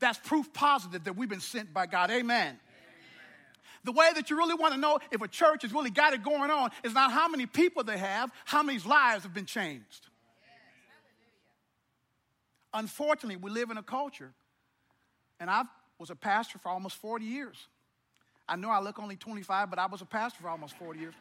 That's 0.00 0.18
proof 0.18 0.52
positive 0.52 1.04
that 1.04 1.16
we've 1.16 1.28
been 1.28 1.40
sent 1.40 1.72
by 1.72 1.86
God. 1.86 2.10
Amen. 2.10 2.58
The 3.84 3.92
way 3.92 4.10
that 4.14 4.28
you 4.28 4.38
really 4.38 4.54
want 4.54 4.74
to 4.74 4.80
know 4.80 4.98
if 5.12 5.22
a 5.22 5.28
church 5.28 5.62
has 5.62 5.72
really 5.72 5.90
got 5.90 6.14
it 6.14 6.24
going 6.24 6.50
on 6.50 6.70
is 6.82 6.94
not 6.94 7.12
how 7.12 7.28
many 7.28 7.46
people 7.46 7.84
they 7.84 7.98
have, 7.98 8.30
how 8.44 8.62
many 8.62 8.78
lives 8.80 9.22
have 9.22 9.34
been 9.34 9.46
changed. 9.46 10.08
Unfortunately, 12.72 13.36
we 13.36 13.50
live 13.50 13.70
in 13.70 13.76
a 13.76 13.82
culture, 13.82 14.32
and 15.38 15.48
I 15.48 15.62
was 15.98 16.10
a 16.10 16.16
pastor 16.16 16.58
for 16.58 16.70
almost 16.70 16.96
40 16.96 17.24
years. 17.24 17.68
I 18.48 18.56
know 18.56 18.70
I 18.70 18.80
look 18.80 18.98
only 18.98 19.16
25, 19.16 19.70
but 19.70 19.78
I 19.78 19.86
was 19.86 20.02
a 20.02 20.06
pastor 20.06 20.42
for 20.42 20.48
almost 20.48 20.76
40 20.78 21.00
years. 21.00 21.14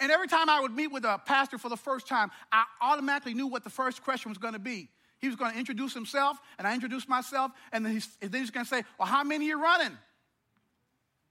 And 0.00 0.12
every 0.12 0.28
time 0.28 0.50
I 0.50 0.60
would 0.60 0.72
meet 0.72 0.88
with 0.88 1.04
a 1.04 1.20
pastor 1.24 1.56
for 1.56 1.68
the 1.68 1.76
first 1.76 2.06
time, 2.06 2.30
I 2.52 2.64
automatically 2.80 3.32
knew 3.32 3.46
what 3.46 3.64
the 3.64 3.70
first 3.70 4.02
question 4.02 4.30
was 4.30 4.38
going 4.38 4.52
to 4.52 4.60
be. 4.60 4.90
He 5.18 5.28
was 5.28 5.36
going 5.36 5.52
to 5.52 5.58
introduce 5.58 5.94
himself, 5.94 6.36
and 6.58 6.66
I 6.66 6.74
introduced 6.74 7.08
myself, 7.08 7.52
and 7.72 7.86
then 7.86 7.94
he's, 7.94 8.08
then 8.20 8.40
he's 8.40 8.50
going 8.50 8.66
to 8.66 8.68
say, 8.68 8.84
Well, 8.98 9.08
how 9.08 9.24
many 9.24 9.46
are 9.46 9.48
you 9.48 9.62
running? 9.62 9.96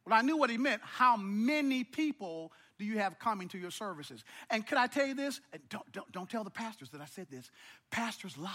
Well, 0.06 0.16
I 0.18 0.22
knew 0.22 0.38
what 0.38 0.50
he 0.50 0.58
meant. 0.58 0.82
How 0.84 1.16
many 1.18 1.84
people 1.84 2.52
do 2.80 2.86
you 2.86 2.98
have 2.98 3.20
coming 3.20 3.48
to 3.50 3.58
your 3.58 3.72
services? 3.72 4.24
And 4.50 4.66
could 4.66 4.78
I 4.78 4.88
tell 4.88 5.06
you 5.06 5.14
this? 5.14 5.40
And 5.54 5.62
don't, 5.70 5.92
don't, 5.92 6.12
don't 6.12 6.30
tell 6.30 6.44
the 6.44 6.50
pastors 6.50 6.90
that 6.90 7.02
I 7.02 7.06
said 7.06 7.28
this. 7.30 7.52
Pastors 7.92 8.38
lie. 8.38 8.50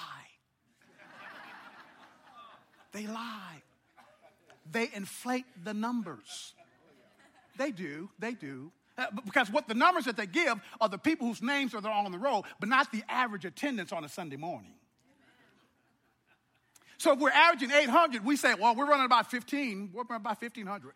They 2.92 3.06
lie. 3.06 3.62
They 4.70 4.90
inflate 4.94 5.44
the 5.64 5.74
numbers. 5.74 6.54
They 7.56 7.70
do, 7.70 8.10
they 8.18 8.32
do. 8.32 8.70
Uh, 8.96 9.06
because 9.24 9.50
what 9.50 9.68
the 9.68 9.74
numbers 9.74 10.04
that 10.06 10.16
they 10.16 10.26
give 10.26 10.60
are 10.80 10.88
the 10.88 10.98
people 10.98 11.26
whose 11.26 11.40
names 11.40 11.74
are 11.74 11.86
on 11.88 12.10
the 12.10 12.18
roll, 12.18 12.44
but 12.58 12.68
not 12.68 12.90
the 12.90 13.02
average 13.08 13.44
attendance 13.44 13.92
on 13.92 14.04
a 14.04 14.08
Sunday 14.08 14.36
morning. 14.36 14.72
So 16.98 17.12
if 17.12 17.20
we're 17.20 17.30
averaging 17.30 17.70
800, 17.70 18.24
we 18.24 18.36
say, 18.36 18.54
well, 18.54 18.74
we're 18.74 18.88
running 18.88 19.06
about 19.06 19.30
15, 19.30 19.90
we're 19.94 20.02
running 20.02 20.16
about 20.16 20.42
1,500. 20.42 20.92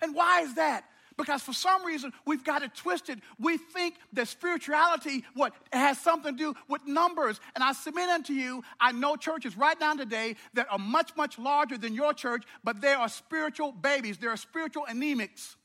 And 0.00 0.14
why 0.14 0.42
is 0.42 0.54
that? 0.54 0.84
Because 1.18 1.42
for 1.42 1.52
some 1.52 1.84
reason 1.84 2.12
we've 2.24 2.44
got 2.44 2.62
it 2.62 2.74
twisted. 2.74 3.20
We 3.38 3.58
think 3.58 3.96
that 4.14 4.28
spirituality, 4.28 5.24
what 5.34 5.52
has 5.72 5.98
something 5.98 6.36
to 6.36 6.38
do 6.38 6.54
with 6.68 6.86
numbers. 6.86 7.40
And 7.54 7.62
I 7.62 7.72
submit 7.72 8.08
unto 8.08 8.32
you, 8.32 8.62
I 8.80 8.92
know 8.92 9.16
churches 9.16 9.56
right 9.56 9.78
now 9.78 9.94
today 9.94 10.36
that 10.54 10.68
are 10.70 10.78
much, 10.78 11.14
much 11.16 11.38
larger 11.38 11.76
than 11.76 11.94
your 11.94 12.14
church, 12.14 12.44
but 12.64 12.80
they 12.80 12.94
are 12.94 13.08
spiritual 13.08 13.72
babies. 13.72 14.16
They 14.16 14.28
are 14.28 14.36
spiritual 14.36 14.86
anemics. 14.88 15.56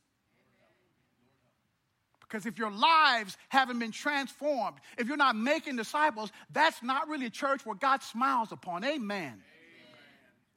Because 2.20 2.48
if 2.48 2.58
your 2.58 2.72
lives 2.72 3.38
haven't 3.50 3.78
been 3.78 3.92
transformed, 3.92 4.78
if 4.98 5.08
you're 5.08 5.18
not 5.18 5.36
making 5.36 5.76
disciples, 5.76 6.32
that's 6.52 6.82
not 6.82 7.08
really 7.08 7.28
a 7.28 7.30
church 7.30 7.64
where 7.64 7.76
God 7.76 8.02
smiles 8.02 8.52
upon. 8.52 8.84
Amen. 8.84 8.98
Amen. 9.04 9.40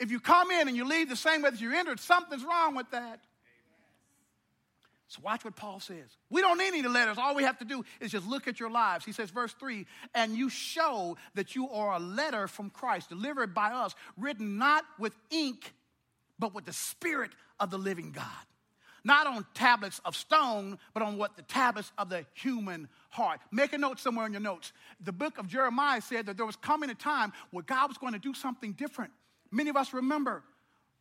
If 0.01 0.11
you 0.11 0.19
come 0.19 0.51
in 0.51 0.69
and 0.69 0.77
you 0.77 0.87
leave 0.87 1.11
the 1.11 1.17
same 1.17 1.43
way 1.43 1.51
that 1.51 1.61
you 1.61 1.75
entered, 1.75 2.01
something's 2.01 2.45
wrong 2.45 2.75
with 2.75 2.91
that. 2.93 3.21
So 5.09 5.21
watch 5.23 5.45
what 5.45 5.55
Paul 5.55 5.79
says. 5.79 6.17
We 6.31 6.41
don't 6.41 6.59
need 6.59 6.69
any 6.69 6.83
letters. 6.83 7.17
All 7.17 7.35
we 7.35 7.45
have 7.45 7.59
to 7.59 7.65
do 7.65 7.85
is 8.01 8.11
just 8.11 8.27
look 8.27 8.49
at 8.49 8.59
your 8.59 8.71
lives. 8.71 9.05
He 9.05 9.13
says, 9.13 9.31
verse 9.31 9.55
3 9.59 9.87
and 10.15 10.37
you 10.37 10.49
show 10.49 11.17
that 11.35 11.55
you 11.55 11.69
are 11.71 11.95
a 11.95 11.99
letter 12.01 12.49
from 12.49 12.71
Christ, 12.71 13.09
delivered 13.09 13.55
by 13.55 13.71
us, 13.71 13.95
written 14.17 14.59
not 14.59 14.85
with 14.99 15.15
ink, 15.31 15.73
but 16.39 16.55
with 16.55 16.65
the 16.65 16.73
Spirit 16.73 17.31
of 17.61 17.71
the 17.71 17.79
living 17.79 18.11
God. 18.11 18.25
Not 19.05 19.29
on 19.29 19.47
tablets 19.55 20.01
of 20.05 20.17
stone, 20.17 20.79
but 20.93 21.05
on 21.05 21.17
what 21.17 21.37
the 21.37 21.43
tablets 21.43 21.93
of 21.97 22.09
the 22.09 22.27
human 22.35 22.89
heart. 23.11 23.39
Make 23.53 23.73
a 23.73 23.79
note 23.79 24.01
somewhere 24.01 24.27
in 24.27 24.33
your 24.33 24.41
notes. 24.41 24.73
The 25.01 25.13
book 25.13 25.39
of 25.39 25.47
Jeremiah 25.47 26.01
said 26.01 26.27
that 26.27 26.37
there 26.37 26.45
was 26.45 26.57
coming 26.57 26.91
a 26.91 26.95
time 26.95 27.33
where 27.53 27.63
God 27.63 27.89
was 27.89 27.99
going 27.99 28.15
to 28.15 28.19
do 28.19 28.35
something 28.35 28.73
different. 28.73 29.13
Many 29.53 29.71
of 29.71 29.77
us 29.77 29.93
remember 29.93 30.43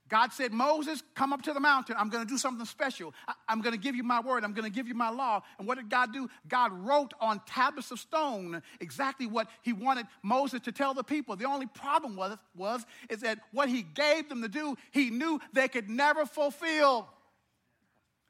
God 0.07 0.31
said, 0.31 0.53
Moses, 0.53 1.01
come 1.15 1.33
up 1.33 1.41
to 1.43 1.53
the 1.53 1.59
mountain. 1.59 1.95
I'm 1.97 2.09
going 2.09 2.23
to 2.23 2.29
do 2.29 2.37
something 2.37 2.65
special. 2.67 3.13
I, 3.27 3.33
am 3.49 3.61
going 3.61 3.73
to 3.73 3.79
give 3.79 3.95
you 3.95 4.03
my 4.03 4.19
word. 4.19 4.43
I'm 4.43 4.53
going 4.53 4.65
to 4.65 4.75
give 4.75 4.87
you 4.87 4.93
my 4.93 5.09
law. 5.09 5.41
And 5.57 5.67
what 5.67 5.77
did 5.77 5.89
God 5.89 6.13
do? 6.13 6.29
God 6.47 6.71
wrote 6.71 7.13
on 7.19 7.41
tablets 7.47 7.89
of 7.89 7.99
stone 7.99 8.61
exactly 8.79 9.25
what 9.25 9.47
he 9.63 9.73
wanted 9.73 10.05
Moses 10.21 10.61
to 10.61 10.71
tell 10.71 10.93
the 10.93 11.03
people. 11.03 11.35
The 11.35 11.45
only 11.45 11.65
problem 11.65 12.15
was, 12.15 12.37
was 12.55 12.85
is 13.09 13.21
that 13.21 13.39
what 13.51 13.67
he 13.67 13.81
gave 13.81 14.29
them 14.29 14.43
to 14.43 14.47
do, 14.47 14.75
he 14.91 15.09
knew 15.09 15.39
they 15.53 15.67
could 15.67 15.89
never 15.89 16.27
fulfill. 16.27 17.09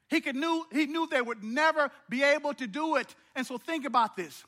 He, 0.07 0.21
could 0.21 0.35
knew, 0.35 0.65
he 0.71 0.85
knew 0.85 1.07
they 1.07 1.21
would 1.21 1.43
never 1.43 1.91
be 2.07 2.23
able 2.23 2.53
to 2.53 2.67
do 2.67 2.95
it. 2.95 3.13
And 3.35 3.45
so 3.45 3.57
think 3.57 3.85
about 3.85 4.15
this. 4.15 4.45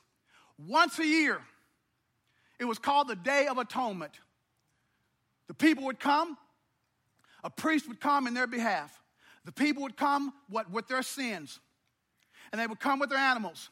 Once 0.57 0.97
a 0.97 1.05
year, 1.05 1.41
it 2.57 2.65
was 2.65 2.79
called 2.79 3.09
the 3.09 3.15
Day 3.17 3.47
of 3.47 3.57
Atonement. 3.57 4.13
The 5.47 5.53
people 5.53 5.85
would 5.85 5.99
come, 5.99 6.37
a 7.43 7.49
priest 7.49 7.87
would 7.87 7.99
come 7.99 8.27
in 8.27 8.33
their 8.33 8.47
behalf. 8.47 9.01
The 9.45 9.51
people 9.51 9.83
would 9.83 9.97
come 9.97 10.33
what, 10.49 10.69
with 10.71 10.87
their 10.87 11.01
sins, 11.01 11.59
and 12.51 12.59
they 12.59 12.67
would 12.67 12.79
come 12.79 12.99
with 12.99 13.09
their 13.09 13.19
animals. 13.19 13.69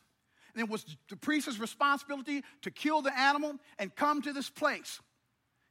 And 0.54 0.64
it 0.64 0.70
was 0.70 0.86
the 1.10 1.18
priest's 1.18 1.60
responsibility 1.60 2.44
to 2.62 2.72
kill 2.72 3.02
the 3.02 3.18
animal 3.18 3.56
and 3.78 3.94
come 3.94 4.22
to 4.22 4.32
this 4.32 4.50
place. 4.50 5.02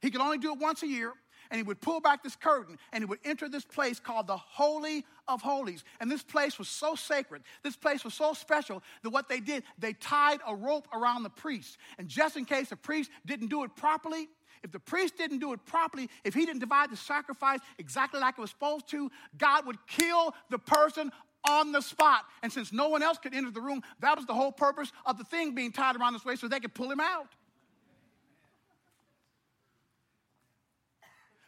He 0.03 0.11
could 0.11 0.21
only 0.21 0.37
do 0.37 0.53
it 0.53 0.59
once 0.59 0.83
a 0.83 0.87
year, 0.87 1.15
and 1.51 1.59
he 1.59 1.63
would 1.63 1.81
pull 1.81 2.01
back 2.01 2.23
this 2.23 2.37
curtain 2.37 2.79
and 2.93 3.03
he 3.03 3.07
would 3.07 3.21
enter 3.25 3.49
this 3.49 3.65
place 3.65 4.01
called 4.01 4.27
the 4.27 4.37
Holy 4.37 5.05
of 5.29 5.41
Holies. 5.41 5.85
And 6.01 6.11
this 6.11 6.23
place 6.23 6.59
was 6.59 6.69
so 6.69 6.95
sacred, 6.95 7.43
this 7.63 7.77
place 7.77 8.05
was 8.05 8.15
so 8.15 8.33
special 8.33 8.83
that 9.03 9.11
what 9.11 9.29
they 9.29 9.41
did, 9.41 9.65
they 9.79 9.93
tied 9.93 10.41
a 10.47 10.55
rope 10.55 10.89
around 10.93 11.23
the 11.23 11.31
priest. 11.31 11.79
And 11.99 12.09
just 12.09 12.37
in 12.37 12.45
case 12.45 12.71
the 12.71 12.77
priest 12.77 13.11
didn't 13.25 13.49
do 13.49 13.65
it 13.65 13.75
properly, 13.77 14.29
if 14.65 14.73
the 14.73 14.81
priest 14.81 15.19
didn't 15.19 15.39
do 15.39 15.53
it 15.53 15.65
properly, 15.67 16.09
if 16.25 16.33
he 16.33 16.47
didn't 16.47 16.61
divide 16.61 16.91
the 16.91 16.97
sacrifice 16.97 17.61
exactly 17.79 18.19
like 18.19 18.37
it 18.39 18.41
was 18.41 18.51
supposed 18.51 18.89
to, 18.89 19.11
God 19.37 19.67
would 19.67 19.77
kill 19.87 20.35
the 20.51 20.59
person 20.59 21.13
on 21.47 21.71
the 21.71 21.83
spot. 21.83 22.25
And 22.43 22.51
since 22.51 22.73
no 22.73 22.89
one 22.89 23.03
else 23.03 23.19
could 23.19 23.35
enter 23.35 23.51
the 23.51 23.61
room, 23.61 23.83
that 24.01 24.17
was 24.17 24.25
the 24.25 24.33
whole 24.33 24.51
purpose 24.51 24.91
of 25.05 25.19
the 25.19 25.25
thing 25.25 25.55
being 25.55 25.71
tied 25.71 25.97
around 25.97 26.15
his 26.15 26.25
waist 26.25 26.41
so 26.41 26.49
they 26.49 26.61
could 26.61 26.73
pull 26.73 26.91
him 26.91 26.99
out. 26.99 27.29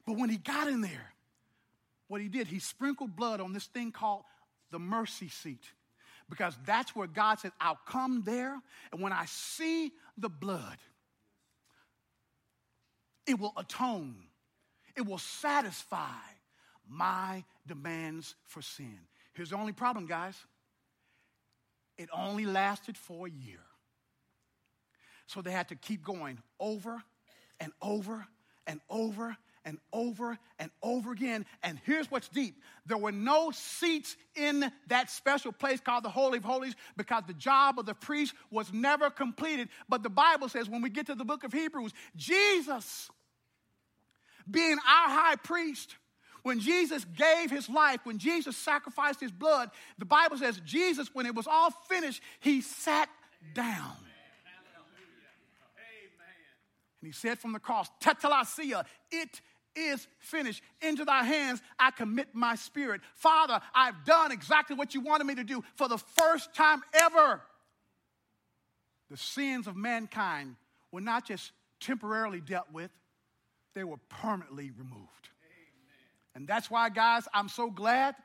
But 0.07 0.19
when 0.19 0.29
he 0.29 0.37
got 0.37 0.69
in 0.69 0.83
there, 0.83 1.13
what 2.09 2.21
he 2.21 2.29
did, 2.29 2.47
he 2.47 2.59
sprinkled 2.59 3.17
blood 3.17 3.41
on 3.41 3.55
this 3.55 3.65
thing 3.65 3.93
called 3.93 4.23
the 4.71 4.79
mercy 4.79 5.29
seat. 5.29 5.65
Because 6.29 6.55
that's 6.67 6.95
where 6.95 7.07
God 7.07 7.39
said, 7.39 7.53
I'll 7.61 7.81
come 7.87 8.23
there, 8.27 8.61
and 8.93 9.01
when 9.01 9.13
I 9.13 9.25
see 9.25 9.93
the 10.19 10.29
blood, 10.29 10.77
it 13.27 13.39
will 13.39 13.53
atone, 13.57 14.17
it 14.97 15.07
will 15.07 15.19
satisfy 15.19 16.21
my 16.89 17.45
demands 17.67 18.35
for 18.47 18.63
sin. 18.63 18.99
Here's 19.35 19.51
the 19.51 19.57
only 19.57 19.73
problem, 19.73 20.07
guys 20.07 20.37
it 21.99 22.09
only 22.13 22.45
lasted 22.45 22.97
for 22.97 23.27
a 23.27 23.31
year. 23.31 23.63
So 25.27 25.43
they 25.43 25.51
had 25.51 25.69
to 25.69 25.75
keep 25.75 26.05
going 26.05 26.39
over 26.61 27.03
and 27.59 27.73
over 27.83 28.27
and 28.67 28.81
over 28.91 29.37
and 29.65 29.79
over 29.93 30.39
and 30.61 30.71
over 30.83 31.11
again. 31.11 31.45
And 31.63 31.81
here's 31.85 32.09
what's 32.11 32.29
deep 32.29 32.63
there 32.87 32.97
were 32.97 33.13
no 33.13 33.51
seats 33.51 34.17
in 34.37 34.71
that 34.87 35.11
special 35.11 35.51
place 35.51 35.81
called 35.81 36.05
the 36.05 36.11
Holy 36.11 36.39
of 36.39 36.45
Holies 36.45 36.75
because 36.97 37.25
the 37.27 37.35
job 37.35 37.79
of 37.81 37.87
the 37.87 37.95
priest 37.95 38.35
was 38.51 38.73
never 38.73 39.11
completed. 39.11 39.69
But 39.89 40.05
the 40.05 40.11
Bible 40.11 40.49
says 40.49 40.69
when 40.69 40.83
we 40.83 40.91
get 40.91 41.07
to 41.07 41.17
the 41.17 41.25
book 41.25 41.43
of 41.43 41.53
Hebrews, 41.53 41.93
Jesus 42.15 43.11
being 44.51 44.79
our 44.79 45.09
high 45.09 45.37
priest, 45.37 45.97
when 46.43 46.61
Jesus 46.61 47.05
gave 47.17 47.51
his 47.51 47.69
life, 47.69 48.01
when 48.05 48.19
Jesus 48.19 48.57
sacrificed 48.57 49.21
his 49.21 49.33
blood, 49.33 49.71
the 49.99 50.05
Bible 50.05 50.39
says 50.39 50.61
Jesus, 50.65 51.09
when 51.13 51.27
it 51.27 51.35
was 51.35 51.47
all 51.47 51.71
finished, 51.89 52.23
he 52.39 52.61
sat 52.61 53.09
down. 53.55 53.97
And 57.01 57.09
he 57.09 57.13
said 57.13 57.39
from 57.39 57.53
the 57.53 57.59
cross, 57.59 57.89
Tetelestai, 58.01 58.85
it 59.11 59.41
is 59.75 60.07
finished. 60.19 60.63
Into 60.81 61.05
thy 61.05 61.25
hands 61.25 61.61
I 61.79 61.91
commit 61.91 62.29
my 62.33 62.55
spirit. 62.55 63.01
Father, 63.15 63.61
I've 63.75 64.05
done 64.05 64.33
exactly 64.33 64.77
what 64.77 64.95
you 64.95 65.01
wanted 65.01 65.25
me 65.25 65.35
to 65.35 65.45
do 65.45 65.63
for 65.75 65.89
the 65.89 65.99
first 65.99 66.55
time 66.55 66.83
ever. 66.95 67.43
The 69.11 69.17
sins 69.17 69.67
of 69.67 69.77
mankind 69.77 70.57
were 70.91 71.01
not 71.01 71.27
just 71.27 71.53
temporarily 71.81 72.41
dealt 72.41 72.73
with, 72.73 72.91
they 73.77 73.85
were 73.85 73.99
permanently 74.09 74.73
removed. 74.77 75.29
And 76.35 76.49
that's 76.49 76.71
why, 76.71 76.89
guys, 76.89 77.29
I'm 77.35 77.49
so 77.49 77.71
glad 77.71 78.17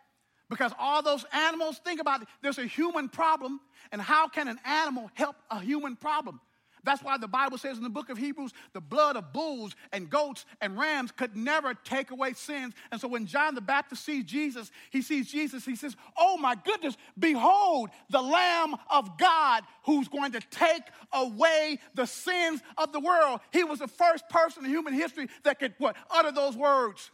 because 0.50 0.72
all 0.80 1.04
those 1.04 1.26
animals, 1.34 1.80
think 1.84 2.00
about 2.00 2.22
it, 2.22 2.30
there's 2.42 2.58
a 2.58 2.66
human 2.66 3.10
problem, 3.10 3.60
and 3.92 4.02
how 4.02 4.28
can 4.30 4.48
an 4.48 4.60
animal 4.66 5.12
help 5.14 5.36
a 5.50 5.60
human 5.60 5.98
problem? 5.98 6.40
That's 6.84 7.04
why 7.04 7.17
the 7.17 7.28
Bible 7.28 7.58
says 7.58 7.78
in 7.78 7.84
the 7.84 7.89
book 7.89 8.10
of 8.10 8.17
Hebrews, 8.17 8.54
the 8.74 8.82
blood 8.82 9.15
of 9.15 9.34
bulls 9.34 9.76
and 9.91 10.10
goats 10.10 10.46
and 10.62 10.78
rams 10.78 11.12
could 11.12 11.36
never 11.36 11.74
take 11.74 12.12
away 12.12 12.34
sins. 12.34 12.74
And 12.91 13.00
so 13.00 13.08
when 13.08 13.26
John 13.26 13.56
the 13.56 13.62
Baptist 13.62 14.04
sees 14.06 14.26
Jesus, 14.26 14.72
he 14.89 15.02
sees 15.02 15.32
Jesus, 15.32 15.65
he 15.65 15.76
says, 15.76 15.96
Oh 16.17 16.38
my 16.38 16.56
goodness, 16.56 16.98
behold 17.17 17.89
the 18.10 18.22
Lamb 18.22 18.76
of 18.89 19.17
God 19.17 19.63
who's 19.84 20.08
going 20.08 20.32
to 20.34 20.41
take 20.50 20.84
away 21.13 21.80
the 21.94 22.08
sins 22.08 22.62
of 22.78 22.91
the 22.91 23.00
world. 23.00 23.41
He 23.52 23.63
was 23.63 23.80
the 23.80 23.88
first 23.88 24.28
person 24.30 24.65
in 24.65 24.72
human 24.72 24.94
history 24.94 25.28
that 25.44 25.60
could 25.60 25.74
what, 25.78 25.96
utter 26.10 26.32
those 26.32 26.56
words 26.56 27.12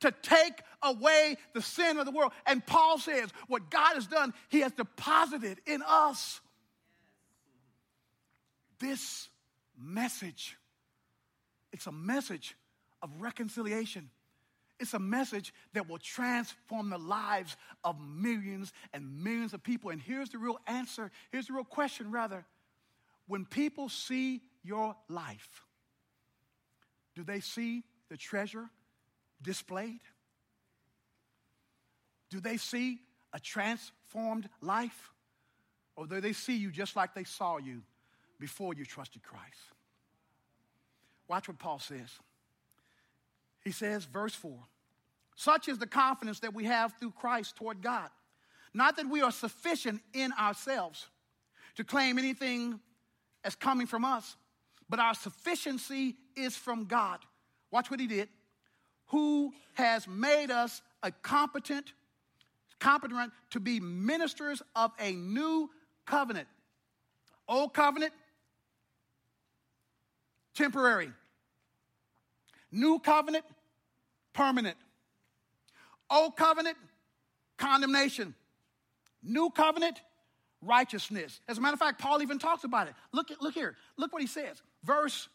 to 0.00 0.12
take 0.22 0.60
away 0.82 1.36
the 1.54 1.62
sin 1.62 1.98
of 1.98 2.04
the 2.04 2.12
world. 2.12 2.32
And 2.46 2.64
Paul 2.66 2.98
says, 2.98 3.30
what 3.48 3.70
God 3.70 3.94
has 3.94 4.06
done, 4.06 4.34
he 4.48 4.60
has 4.60 4.72
deposited 4.72 5.60
in 5.66 5.82
us 5.86 6.40
this 8.84 9.28
message. 9.80 10.56
It's 11.72 11.86
a 11.86 11.92
message 11.92 12.54
of 13.02 13.10
reconciliation. 13.18 14.10
It's 14.78 14.94
a 14.94 14.98
message 14.98 15.54
that 15.72 15.88
will 15.88 15.98
transform 15.98 16.90
the 16.90 16.98
lives 16.98 17.56
of 17.82 17.96
millions 18.00 18.72
and 18.92 19.22
millions 19.24 19.54
of 19.54 19.62
people. 19.62 19.90
And 19.90 20.00
here's 20.00 20.30
the 20.30 20.38
real 20.38 20.58
answer. 20.66 21.10
Here's 21.32 21.46
the 21.46 21.54
real 21.54 21.64
question, 21.64 22.10
rather. 22.10 22.44
When 23.26 23.46
people 23.46 23.88
see 23.88 24.42
your 24.62 24.94
life, 25.08 25.62
do 27.14 27.24
they 27.24 27.40
see 27.40 27.84
the 28.10 28.16
treasure 28.16 28.68
displayed? 29.40 30.00
Do 32.30 32.40
they 32.40 32.58
see 32.58 32.98
a 33.32 33.40
transformed 33.40 34.48
life? 34.60 35.12
Or 35.96 36.06
do 36.06 36.20
they 36.20 36.32
see 36.32 36.56
you 36.56 36.70
just 36.70 36.96
like 36.96 37.14
they 37.14 37.24
saw 37.24 37.58
you 37.58 37.82
before 38.38 38.74
you 38.74 38.84
trusted 38.84 39.22
Christ. 39.22 39.60
Watch 41.28 41.48
what 41.48 41.58
Paul 41.58 41.78
says. 41.78 42.10
He 43.64 43.72
says, 43.72 44.04
verse 44.04 44.34
4 44.34 44.58
Such 45.36 45.68
is 45.68 45.78
the 45.78 45.86
confidence 45.86 46.40
that 46.40 46.54
we 46.54 46.64
have 46.64 46.94
through 46.98 47.12
Christ 47.12 47.56
toward 47.56 47.82
God. 47.82 48.10
Not 48.74 48.96
that 48.96 49.08
we 49.08 49.22
are 49.22 49.32
sufficient 49.32 50.02
in 50.12 50.32
ourselves 50.32 51.06
to 51.76 51.84
claim 51.84 52.18
anything 52.18 52.80
as 53.44 53.54
coming 53.54 53.86
from 53.86 54.04
us, 54.04 54.36
but 54.88 54.98
our 54.98 55.14
sufficiency 55.14 56.16
is 56.36 56.56
from 56.56 56.84
God. 56.84 57.20
Watch 57.70 57.90
what 57.90 58.00
he 58.00 58.06
did. 58.06 58.28
Who 59.08 59.52
has 59.74 60.06
made 60.08 60.50
us 60.50 60.82
a 61.02 61.10
competent, 61.10 61.92
competent 62.80 63.32
to 63.50 63.60
be 63.60 63.80
ministers 63.80 64.62
of 64.74 64.92
a 64.98 65.12
new 65.12 65.70
covenant. 66.06 66.48
Old 67.48 67.74
covenant, 67.74 68.12
temporary. 70.54 71.10
New 72.70 72.98
covenant, 72.98 73.44
permanent. 74.32 74.76
Old 76.10 76.36
covenant, 76.36 76.76
condemnation. 77.56 78.34
New 79.22 79.50
covenant, 79.50 80.00
righteousness. 80.60 81.40
As 81.48 81.58
a 81.58 81.60
matter 81.60 81.74
of 81.74 81.80
fact, 81.80 82.00
Paul 82.00 82.22
even 82.22 82.38
talks 82.38 82.64
about 82.64 82.88
it. 82.88 82.94
Look, 83.12 83.30
look 83.40 83.54
here. 83.54 83.76
Look 83.96 84.12
what 84.12 84.22
he 84.22 84.28
says. 84.28 84.62
Verse, 84.82 85.28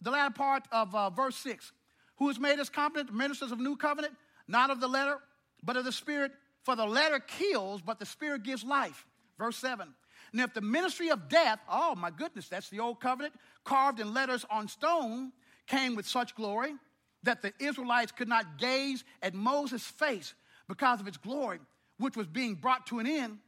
the 0.00 0.10
latter 0.10 0.32
part 0.32 0.64
of 0.70 0.94
uh, 0.94 1.10
verse 1.10 1.36
6. 1.36 1.72
Who 2.18 2.28
has 2.28 2.38
made 2.38 2.58
us 2.58 2.68
competent 2.68 3.12
ministers 3.12 3.50
of 3.50 3.58
new 3.58 3.76
covenant, 3.76 4.14
not 4.46 4.70
of 4.70 4.80
the 4.80 4.88
letter, 4.88 5.18
but 5.62 5.76
of 5.76 5.84
the 5.84 5.92
spirit. 5.92 6.32
For 6.62 6.76
the 6.76 6.86
letter 6.86 7.18
kills, 7.18 7.82
but 7.82 7.98
the 7.98 8.06
spirit 8.06 8.42
gives 8.42 8.64
life. 8.64 9.06
Verse 9.38 9.56
7. 9.56 9.88
And 10.34 10.42
if 10.42 10.52
the 10.52 10.60
ministry 10.60 11.10
of 11.10 11.28
death, 11.28 11.60
oh 11.68 11.94
my 11.94 12.10
goodness, 12.10 12.48
that's 12.48 12.68
the 12.68 12.80
old 12.80 12.98
covenant, 12.98 13.34
carved 13.62 14.00
in 14.00 14.12
letters 14.12 14.44
on 14.50 14.66
stone, 14.66 15.30
came 15.68 15.94
with 15.94 16.08
such 16.08 16.34
glory 16.34 16.74
that 17.22 17.40
the 17.40 17.52
Israelites 17.60 18.10
could 18.10 18.26
not 18.26 18.58
gaze 18.58 19.04
at 19.22 19.32
Moses' 19.32 19.84
face 19.84 20.34
because 20.68 21.00
of 21.00 21.06
its 21.06 21.18
glory, 21.18 21.60
which 21.98 22.16
was 22.16 22.26
being 22.26 22.56
brought 22.56 22.84
to 22.88 22.98
an 22.98 23.06
end, 23.06 23.38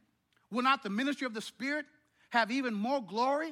will 0.49 0.61
not 0.61 0.81
the 0.81 0.89
ministry 0.89 1.25
of 1.25 1.33
the 1.33 1.41
Spirit 1.41 1.85
have 2.29 2.51
even 2.51 2.73
more 2.73 3.03
glory? 3.03 3.51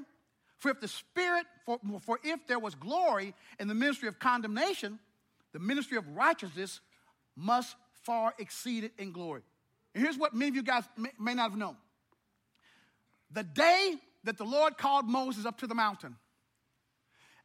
For 0.56 0.72
if 0.72 0.80
the 0.80 0.88
Spirit, 0.88 1.46
for, 1.66 1.78
for 2.04 2.20
if 2.24 2.48
there 2.48 2.58
was 2.58 2.74
glory 2.74 3.34
in 3.60 3.68
the 3.68 3.76
ministry 3.76 4.08
of 4.08 4.18
condemnation, 4.18 4.98
the 5.52 5.60
ministry 5.60 5.98
of 5.98 6.08
righteousness 6.16 6.80
must 7.36 7.76
far 8.04 8.34
exceed 8.40 8.86
it 8.86 8.94
in 8.98 9.12
glory. 9.12 9.42
And 9.94 10.02
here's 10.02 10.18
what 10.18 10.34
many 10.34 10.48
of 10.48 10.56
you 10.56 10.64
guys 10.64 10.86
may, 10.96 11.10
may 11.20 11.34
not 11.34 11.50
have 11.50 11.60
known. 11.60 11.76
The 13.36 13.44
day 13.44 13.96
that 14.24 14.38
the 14.38 14.46
Lord 14.46 14.78
called 14.78 15.08
Moses 15.08 15.46
up 15.46 15.60
to 15.60 15.68
the 15.68 15.76
mountain, 15.76 16.16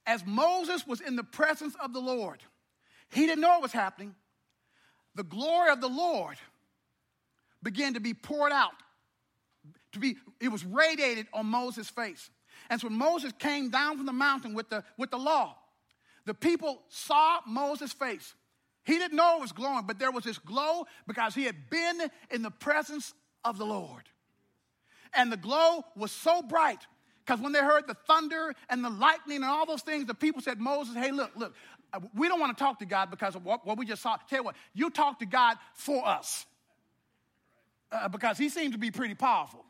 as 0.07 0.25
Moses 0.25 0.87
was 0.87 1.01
in 1.01 1.17
the 1.17 1.25
presence 1.25 1.75
of 1.83 1.93
the 1.93 2.01
Lord, 2.01 2.39
he 3.11 3.27
didn't 3.27 3.41
know 3.41 3.51
what 3.51 3.63
was 3.63 3.73
happening. 3.73 4.15
The 5.17 5.25
glory 5.25 5.71
of 5.71 5.81
the 5.81 5.89
Lord 5.89 6.37
began 7.61 7.95
to 7.95 8.01
be 8.01 8.15
poured 8.15 8.53
out. 8.53 8.73
To 9.93 9.99
be, 9.99 10.17
it 10.41 10.49
was 10.49 10.65
radiated 10.65 11.27
on 11.35 11.47
Moses' 11.47 11.91
face. 11.91 12.31
And 12.71 12.81
so 12.81 12.87
when 12.87 12.97
Moses 12.97 13.33
came 13.41 13.71
down 13.71 13.97
from 13.97 14.07
the 14.07 14.13
mountain 14.13 14.55
with 14.55 14.71
the, 14.71 14.85
with 14.97 15.11
the 15.11 15.19
law, 15.19 15.57
the 16.25 16.35
people 16.35 16.83
saw 16.89 17.41
Moses' 17.49 17.93
face. 17.93 18.35
He 18.85 18.97
didn't 18.97 19.17
know 19.17 19.39
it 19.39 19.41
was 19.41 19.53
glowing, 19.53 19.87
but 19.87 19.99
there 19.99 20.13
was 20.13 20.23
this 20.23 20.39
glow 20.39 20.87
because 21.09 21.35
he 21.35 21.45
had 21.45 21.69
been 21.69 22.01
in 22.31 22.43
the 22.43 22.51
presence 22.53 23.13
of 23.45 23.59
the 23.59 23.67
Lord. 23.67 24.05
And 25.15 25.33
the 25.33 25.37
glow 25.37 25.85
was 25.97 26.13
so 26.13 26.43
bright 26.43 26.81
because 27.25 27.41
when 27.41 27.53
they 27.53 27.61
heard 27.61 27.87
the 27.87 27.97
thunder 28.07 28.55
and 28.69 28.85
the 28.85 28.91
lightning 28.91 29.37
and 29.37 29.45
all 29.45 29.67
those 29.67 29.83
things, 29.83 30.07
the 30.07 30.15
people 30.15 30.41
said, 30.41 30.59
Moses, 30.59 30.95
hey, 30.95 31.11
look, 31.11 31.31
look, 31.37 31.55
uh, 31.93 32.01
we 32.15 32.29
don't 32.29 32.41
want 32.41 32.57
to 32.57 32.63
talk 32.63 32.79
to 32.81 32.87
God 32.87 33.11
because 33.11 33.35
of 33.35 33.45
what, 33.45 33.67
what 33.67 33.79
we 33.79 33.87
just 33.87 34.03
saw. 34.03 34.17
Tell 34.29 34.39
you 34.39 34.45
what, 34.45 34.57
you 34.75 34.91
talk 34.91 35.19
to 35.21 35.27
God 35.27 35.57
for 35.75 36.07
us 36.07 36.47
uh, 37.93 38.09
because 38.09 38.39
he 38.39 38.49
seems 38.49 38.73
to 38.73 38.79
be 38.79 38.91
pretty 38.91 39.15
powerful. 39.15 39.65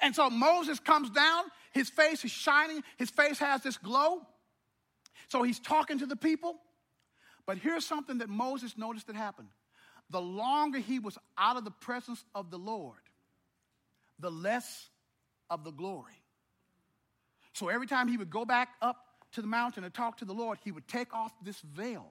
And 0.00 0.14
so 0.14 0.30
Moses 0.30 0.80
comes 0.80 1.10
down, 1.10 1.44
his 1.72 1.88
face 1.88 2.24
is 2.24 2.30
shining, 2.30 2.82
his 2.96 3.10
face 3.10 3.38
has 3.38 3.62
this 3.62 3.78
glow. 3.78 4.22
So 5.28 5.42
he's 5.42 5.60
talking 5.60 5.98
to 6.00 6.06
the 6.06 6.16
people. 6.16 6.56
But 7.46 7.58
here's 7.58 7.86
something 7.86 8.18
that 8.18 8.28
Moses 8.28 8.76
noticed 8.76 9.06
that 9.08 9.16
happened. 9.16 9.48
The 10.10 10.20
longer 10.20 10.78
he 10.78 10.98
was 10.98 11.18
out 11.38 11.56
of 11.56 11.64
the 11.64 11.70
presence 11.70 12.24
of 12.34 12.50
the 12.50 12.58
Lord, 12.58 12.98
the 14.22 14.30
less 14.30 14.88
of 15.50 15.64
the 15.64 15.70
glory. 15.70 16.22
So 17.52 17.68
every 17.68 17.86
time 17.86 18.08
he 18.08 18.16
would 18.16 18.30
go 18.30 18.46
back 18.46 18.70
up 18.80 18.96
to 19.32 19.42
the 19.42 19.46
mountain 19.46 19.82
to 19.82 19.90
talk 19.90 20.18
to 20.18 20.24
the 20.24 20.32
Lord, 20.32 20.58
he 20.64 20.72
would 20.72 20.88
take 20.88 21.12
off 21.12 21.32
this 21.44 21.60
veil. 21.60 22.06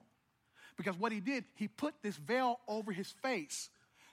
Because 0.76 0.96
what 0.96 1.10
he 1.10 1.20
did, 1.20 1.44
he 1.56 1.66
put 1.66 1.94
this 2.02 2.16
veil 2.16 2.60
over 2.68 2.92
his 2.92 3.10
face, 3.22 3.68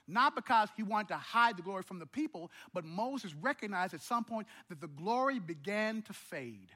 not 0.08 0.34
because 0.34 0.68
he 0.76 0.82
wanted 0.82 1.08
to 1.08 1.16
hide 1.16 1.56
the 1.56 1.62
glory 1.62 1.82
from 1.82 1.98
the 1.98 2.06
people, 2.06 2.50
but 2.74 2.84
Moses 2.84 3.32
recognized 3.40 3.94
at 3.94 4.02
some 4.02 4.24
point 4.24 4.48
that 4.68 4.80
the 4.80 4.88
glory 4.88 5.38
began 5.38 6.02
to 6.02 6.12
fade. 6.12 6.70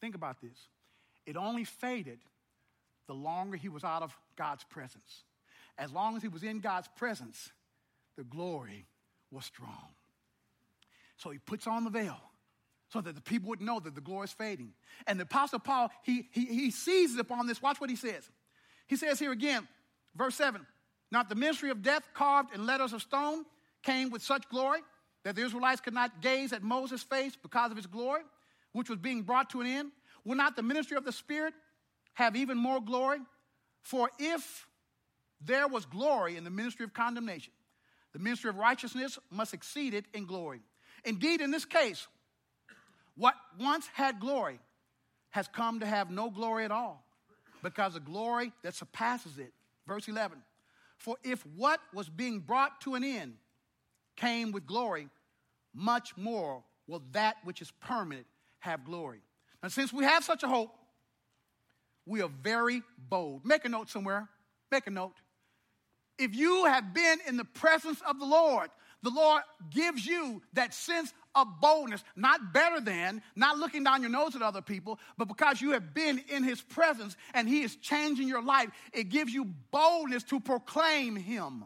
Think 0.00 0.14
about 0.14 0.40
this. 0.40 0.68
It 1.26 1.36
only 1.36 1.64
faded 1.64 2.20
the 3.06 3.14
longer 3.14 3.56
he 3.56 3.68
was 3.68 3.84
out 3.84 4.02
of 4.02 4.16
God's 4.36 4.64
presence. 4.64 5.24
As 5.76 5.92
long 5.92 6.16
as 6.16 6.22
he 6.22 6.28
was 6.28 6.42
in 6.42 6.60
God's 6.60 6.88
presence, 6.96 7.50
the 8.16 8.24
glory 8.24 8.86
was 9.30 9.44
strong. 9.44 9.94
So 11.20 11.30
he 11.30 11.38
puts 11.38 11.66
on 11.66 11.84
the 11.84 11.90
veil 11.90 12.16
so 12.88 13.00
that 13.00 13.14
the 13.14 13.20
people 13.20 13.50
would 13.50 13.60
know 13.60 13.78
that 13.78 13.94
the 13.94 14.00
glory 14.00 14.24
is 14.24 14.32
fading. 14.32 14.72
And 15.06 15.18
the 15.18 15.24
Apostle 15.24 15.58
Paul, 15.58 15.90
he, 16.02 16.28
he, 16.32 16.46
he 16.46 16.70
seizes 16.70 17.18
upon 17.18 17.46
this. 17.46 17.60
Watch 17.60 17.80
what 17.80 17.90
he 17.90 17.96
says. 17.96 18.28
He 18.86 18.96
says 18.96 19.18
here 19.18 19.30
again, 19.30 19.68
verse 20.16 20.34
7 20.34 20.66
Not 21.12 21.28
the 21.28 21.34
ministry 21.34 21.70
of 21.70 21.82
death 21.82 22.02
carved 22.14 22.54
in 22.54 22.64
letters 22.64 22.94
of 22.94 23.02
stone 23.02 23.44
came 23.82 24.10
with 24.10 24.22
such 24.22 24.48
glory 24.48 24.80
that 25.24 25.36
the 25.36 25.42
Israelites 25.42 25.82
could 25.82 25.94
not 25.94 26.22
gaze 26.22 26.52
at 26.54 26.62
Moses' 26.62 27.02
face 27.02 27.36
because 27.40 27.70
of 27.70 27.76
his 27.76 27.86
glory, 27.86 28.22
which 28.72 28.88
was 28.88 28.98
being 28.98 29.22
brought 29.22 29.50
to 29.50 29.60
an 29.60 29.66
end. 29.66 29.92
Will 30.24 30.36
not 30.36 30.56
the 30.56 30.62
ministry 30.62 30.96
of 30.96 31.04
the 31.04 31.12
Spirit 31.12 31.52
have 32.14 32.34
even 32.34 32.56
more 32.56 32.80
glory? 32.80 33.18
For 33.82 34.10
if 34.18 34.66
there 35.40 35.68
was 35.68 35.84
glory 35.84 36.36
in 36.36 36.44
the 36.44 36.50
ministry 36.50 36.84
of 36.84 36.94
condemnation, 36.94 37.52
the 38.12 38.18
ministry 38.18 38.48
of 38.48 38.56
righteousness 38.56 39.18
must 39.30 39.54
exceed 39.54 39.94
it 39.94 40.06
in 40.14 40.24
glory. 40.26 40.62
Indeed, 41.04 41.40
in 41.40 41.50
this 41.50 41.64
case, 41.64 42.06
what 43.16 43.34
once 43.58 43.86
had 43.92 44.20
glory 44.20 44.60
has 45.30 45.48
come 45.48 45.80
to 45.80 45.86
have 45.86 46.10
no 46.10 46.30
glory 46.30 46.64
at 46.64 46.70
all 46.70 47.04
because 47.62 47.94
the 47.94 48.00
glory 48.00 48.52
that 48.62 48.74
surpasses 48.74 49.38
it. 49.38 49.52
Verse 49.86 50.08
11 50.08 50.38
For 50.98 51.16
if 51.22 51.44
what 51.56 51.80
was 51.92 52.08
being 52.08 52.40
brought 52.40 52.80
to 52.82 52.94
an 52.94 53.04
end 53.04 53.34
came 54.16 54.52
with 54.52 54.66
glory, 54.66 55.08
much 55.74 56.16
more 56.16 56.62
will 56.86 57.02
that 57.12 57.36
which 57.44 57.62
is 57.62 57.70
permanent 57.80 58.26
have 58.60 58.84
glory. 58.84 59.20
Now, 59.62 59.68
since 59.68 59.92
we 59.92 60.04
have 60.04 60.24
such 60.24 60.42
a 60.42 60.48
hope, 60.48 60.74
we 62.06 62.22
are 62.22 62.30
very 62.42 62.82
bold. 62.98 63.44
Make 63.44 63.64
a 63.64 63.68
note 63.68 63.88
somewhere. 63.88 64.28
Make 64.70 64.86
a 64.86 64.90
note. 64.90 65.14
If 66.18 66.34
you 66.34 66.64
have 66.66 66.92
been 66.92 67.18
in 67.26 67.36
the 67.36 67.44
presence 67.44 68.00
of 68.06 68.18
the 68.18 68.26
Lord, 68.26 68.70
the 69.02 69.10
Lord 69.10 69.42
gives 69.70 70.04
you 70.04 70.42
that 70.54 70.74
sense 70.74 71.12
of 71.34 71.46
boldness, 71.60 72.02
not 72.16 72.52
better 72.52 72.80
than, 72.80 73.22
not 73.36 73.58
looking 73.58 73.84
down 73.84 74.02
your 74.02 74.10
nose 74.10 74.34
at 74.36 74.42
other 74.42 74.62
people, 74.62 74.98
but 75.16 75.28
because 75.28 75.60
you 75.60 75.72
have 75.72 75.94
been 75.94 76.22
in 76.28 76.42
His 76.42 76.60
presence 76.60 77.16
and 77.34 77.48
He 77.48 77.62
is 77.62 77.76
changing 77.76 78.28
your 78.28 78.42
life, 78.42 78.68
it 78.92 79.08
gives 79.08 79.32
you 79.32 79.46
boldness 79.70 80.24
to 80.24 80.40
proclaim 80.40 81.16
Him. 81.16 81.64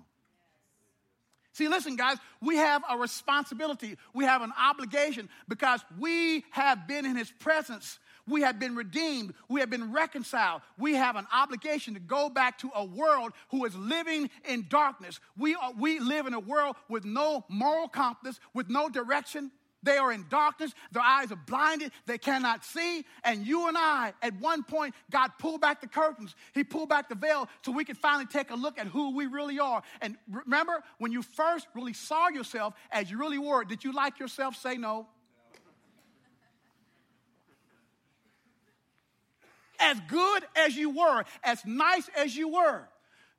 See, 1.55 1.69
listen, 1.69 1.95
guys, 1.95 2.19
we 2.41 2.57
have 2.57 2.83
a 2.91 2.99
responsibility. 2.99 3.97
We 4.13 4.25
have 4.25 4.43
an 4.43 4.53
obligation 4.59 5.29
because 5.49 5.81
we 6.01 6.45
have 6.51 6.89
been 6.89 7.07
in 7.07 7.15
his 7.15 7.31
presence. 7.31 8.01
We 8.27 8.43
have 8.43 8.59
been 8.59 8.75
redeemed. 8.75 9.35
We 9.49 9.61
have 9.61 9.71
been 9.71 9.93
reconciled. 9.93 10.63
We 10.79 10.95
have 10.95 11.17
an 11.17 11.27
obligation 11.33 11.95
to 11.95 12.01
go 12.01 12.31
back 12.31 12.59
to 12.59 12.71
a 12.75 12.85
world 12.85 13.33
who 13.51 13.65
is 13.65 13.77
living 13.77 14.31
in 14.49 14.67
darkness. 14.69 15.21
We, 15.37 15.55
are, 15.55 15.73
we 15.79 16.01
live 16.01 16.27
in 16.27 16.35
a 16.35 16.41
world 16.41 16.77
with 16.89 17.05
no 17.05 17.45
moral 17.49 17.89
compass, 17.89 18.41
with 18.55 18.71
no 18.71 18.89
direction. 18.89 19.51
They 19.83 19.99
are 19.99 20.11
in 20.11 20.25
darkness. 20.31 20.73
Their 20.93 21.03
eyes 21.03 21.31
are 21.31 21.37
blinded. 21.47 21.93
They 22.07 22.17
cannot 22.17 22.65
see. 22.65 23.05
And 23.23 23.47
you 23.47 23.69
and 23.69 23.77
I, 23.77 24.15
at 24.23 24.35
one 24.41 24.63
point, 24.63 24.95
God 25.11 25.31
pulled 25.39 25.61
back 25.61 25.83
the 25.83 25.87
curtains. 25.87 26.35
He 26.55 26.65
pulled 26.65 26.89
back 26.89 27.11
the 27.11 27.15
veil 27.15 27.49
so 27.63 27.73
we 27.73 27.85
could 27.85 27.99
finally 27.99 28.25
take 28.25 28.51
a 28.51 28.55
look 28.55 28.79
at 28.79 28.87
who 28.87 29.15
we 29.15 29.27
really 29.27 29.59
are. 29.59 29.83
And 30.01 30.17
remember, 30.31 30.83
when 30.97 31.13
you 31.13 31.23
first 31.23 31.67
really 31.75 31.93
saw 31.93 32.29
yourself 32.31 32.73
as 32.91 33.11
you 33.11 33.19
really 33.19 33.39
were, 33.39 33.65
did 33.65 33.85
you 33.85 33.93
like 33.93 34.19
yourself? 34.19 34.57
Say 34.57 34.79
no. 34.79 35.07
As 39.85 40.01
good 40.09 40.45
as 40.57 40.77
you 40.77 40.91
were, 40.91 41.25
as 41.43 41.65
nice 41.65 42.09
as 42.17 42.37
you 42.37 42.49
were. 42.49 42.89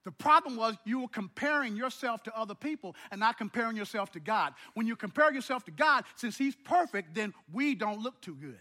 The 0.03 0.11
problem 0.11 0.55
was 0.55 0.75
you 0.85 0.99
were 0.99 1.07
comparing 1.07 1.75
yourself 1.75 2.21
to 2.23 2.37
other 2.37 2.53
people 2.53 2.95
and 3.09 3.19
not 3.19 3.37
comparing 3.37 3.75
yourself 3.75 4.11
to 4.11 4.19
God. 4.19 4.53
When 4.75 4.85
you 4.85 4.95
compare 4.95 5.33
yourself 5.33 5.65
to 5.65 5.71
God, 5.71 6.03
since 6.15 6.37
He's 6.37 6.55
perfect, 6.55 7.15
then 7.15 7.33
we 7.51 7.73
don't 7.73 7.99
look 7.99 8.21
too 8.21 8.35
good. 8.35 8.59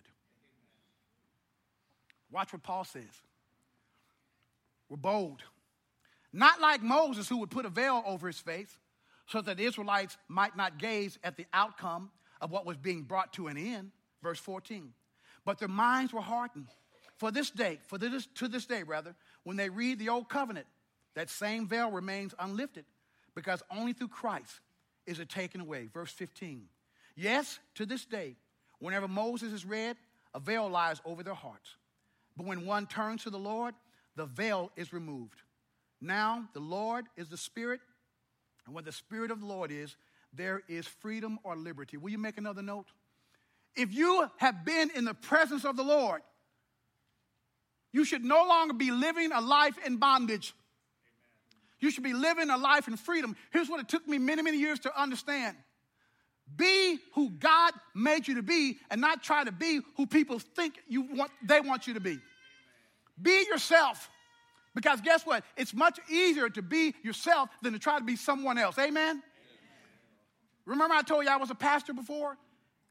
Watch 2.31 2.53
what 2.53 2.63
Paul 2.63 2.85
says. 2.85 3.05
We're 4.89 4.97
bold. 4.97 5.43
Not 6.33 6.61
like 6.61 6.83
Moses, 6.83 7.29
who 7.29 7.39
would 7.39 7.51
put 7.51 7.67
a 7.67 7.69
veil 7.69 8.03
over 8.05 8.27
his 8.27 8.41
face 8.41 8.77
so 9.27 9.41
that 9.41 9.57
the 9.57 9.65
Israelites 9.65 10.17
might 10.29 10.57
not 10.57 10.79
gaze 10.79 11.19
at 11.23 11.37
the 11.37 11.47
outcome 11.53 12.11
of 12.41 12.51
what 12.51 12.67
was 12.67 12.77
being 12.77 13.03
brought 13.03 13.33
to 13.35 13.47
an 13.47 13.57
end. 13.57 13.93
Verse 14.23 14.41
14. 14.41 14.93
But 15.45 15.59
their 15.59 15.69
minds 15.69 16.13
were 16.13 16.21
hardened. 16.21 16.69
For 17.25 17.31
this 17.31 17.51
day, 17.51 17.79
for 17.87 17.97
this, 17.97 18.27
to 18.35 18.49
this 18.49 18.67
day, 18.67 18.83
rather, 18.83 19.15
when 19.45 19.57
they 19.57 19.71
read 19.71 19.99
the 19.99 20.11
old 20.11 20.29
covenant, 20.29 20.67
that 21.15 21.31
same 21.31 21.67
veil 21.67 21.91
remains 21.91 22.35
unlifted 22.39 22.85
because 23.35 23.63
only 23.71 23.95
through 23.95 24.09
Christ 24.09 24.61
is 25.07 25.19
it 25.19 25.31
taken 25.31 25.63
away. 25.63 25.89
Verse 25.91 26.11
15. 26.11 26.67
Yes, 27.17 27.61
to 27.77 27.87
this 27.87 28.05
day, 28.05 28.37
whenever 28.79 29.09
Moses 29.09 29.55
is 29.55 29.65
read, 29.65 29.97
a 30.35 30.39
veil 30.39 30.69
lies 30.69 31.01
over 31.07 31.23
their 31.23 31.33
hearts. 31.33 31.79
But 32.37 32.45
when 32.45 32.67
one 32.67 32.87
turns 32.87 33.23
to 33.23 33.31
the 33.31 33.39
Lord, 33.39 33.75
the 34.17 34.27
veil 34.27 34.71
is 34.77 34.93
removed. 34.93 35.41
Now, 36.03 36.47
the 36.53 36.61
Lord 36.61 37.07
is 37.17 37.31
the 37.31 37.39
Spirit, 37.39 37.81
and 38.67 38.75
where 38.75 38.85
the 38.85 38.93
Spirit 38.93 39.31
of 39.31 39.41
the 39.41 39.47
Lord 39.47 39.73
is, 39.73 39.97
there 40.35 40.61
is 40.69 40.87
freedom 40.87 41.39
or 41.43 41.57
liberty. 41.57 41.97
Will 41.97 42.11
you 42.11 42.19
make 42.19 42.37
another 42.37 42.61
note? 42.61 42.89
If 43.75 43.95
you 43.95 44.29
have 44.37 44.67
been 44.67 44.91
in 44.95 45.07
the 45.07 45.15
presence 45.15 45.65
of 45.65 45.79
the 45.79 45.85
Lord, 45.85 46.21
you 47.95 48.05
should 48.05 48.25
no 48.25 48.45
longer 48.49 48.75
be 48.75 48.91
living 48.91 49.31
a 49.31 49.41
life 49.41 49.77
in 49.87 49.99
bondage. 49.99 50.53
You 51.79 51.93
should 51.93 52.03
be 52.03 52.13
living 52.13 52.51
a 52.51 52.57
life 52.57 52.89
in 52.89 52.97
freedom. 52.97 53.37
Here's 53.53 53.69
what 53.69 53.79
it 53.79 53.89
took 53.89 54.09
me 54.09 54.19
many, 54.19 54.43
many 54.43 54.59
years 54.59 54.81
to 54.81 55.01
understand. 55.01 55.57
Be 56.57 56.99
who 57.15 57.31
God 57.31 57.73
made 57.95 58.27
you 58.27 58.35
to 58.35 58.43
be 58.43 58.79
and 58.91 59.01
not 59.01 59.23
try 59.23 59.45
to 59.45 59.53
be 59.53 59.81
who 59.97 60.07
people 60.07 60.41
think 60.41 60.75
you 60.89 61.03
want 61.03 61.31
they 61.47 61.61
want 61.61 61.87
you 61.87 61.95
to 61.95 62.01
be. 62.01 62.19
Be 63.23 63.47
yourself. 63.49 64.11
Because 64.75 65.01
guess 65.01 65.25
what? 65.25 65.45
It's 65.57 65.73
much 65.73 66.01
easier 66.11 66.49
to 66.49 66.63
be 66.63 66.97
yourself 67.05 67.49
than 67.63 67.75
to 67.75 67.79
try 67.79 68.01
to 68.01 68.05
be 68.05 68.17
someone 68.17 68.59
else. 68.59 68.77
Amen? 68.77 68.91
Amen. 68.91 69.23
Remember, 70.67 70.97
I 70.97 71.03
told 71.03 71.25
you 71.25 71.31
I 71.31 71.37
was 71.37 71.51
a 71.51 71.55
pastor 71.55 71.93
before? 71.93 72.37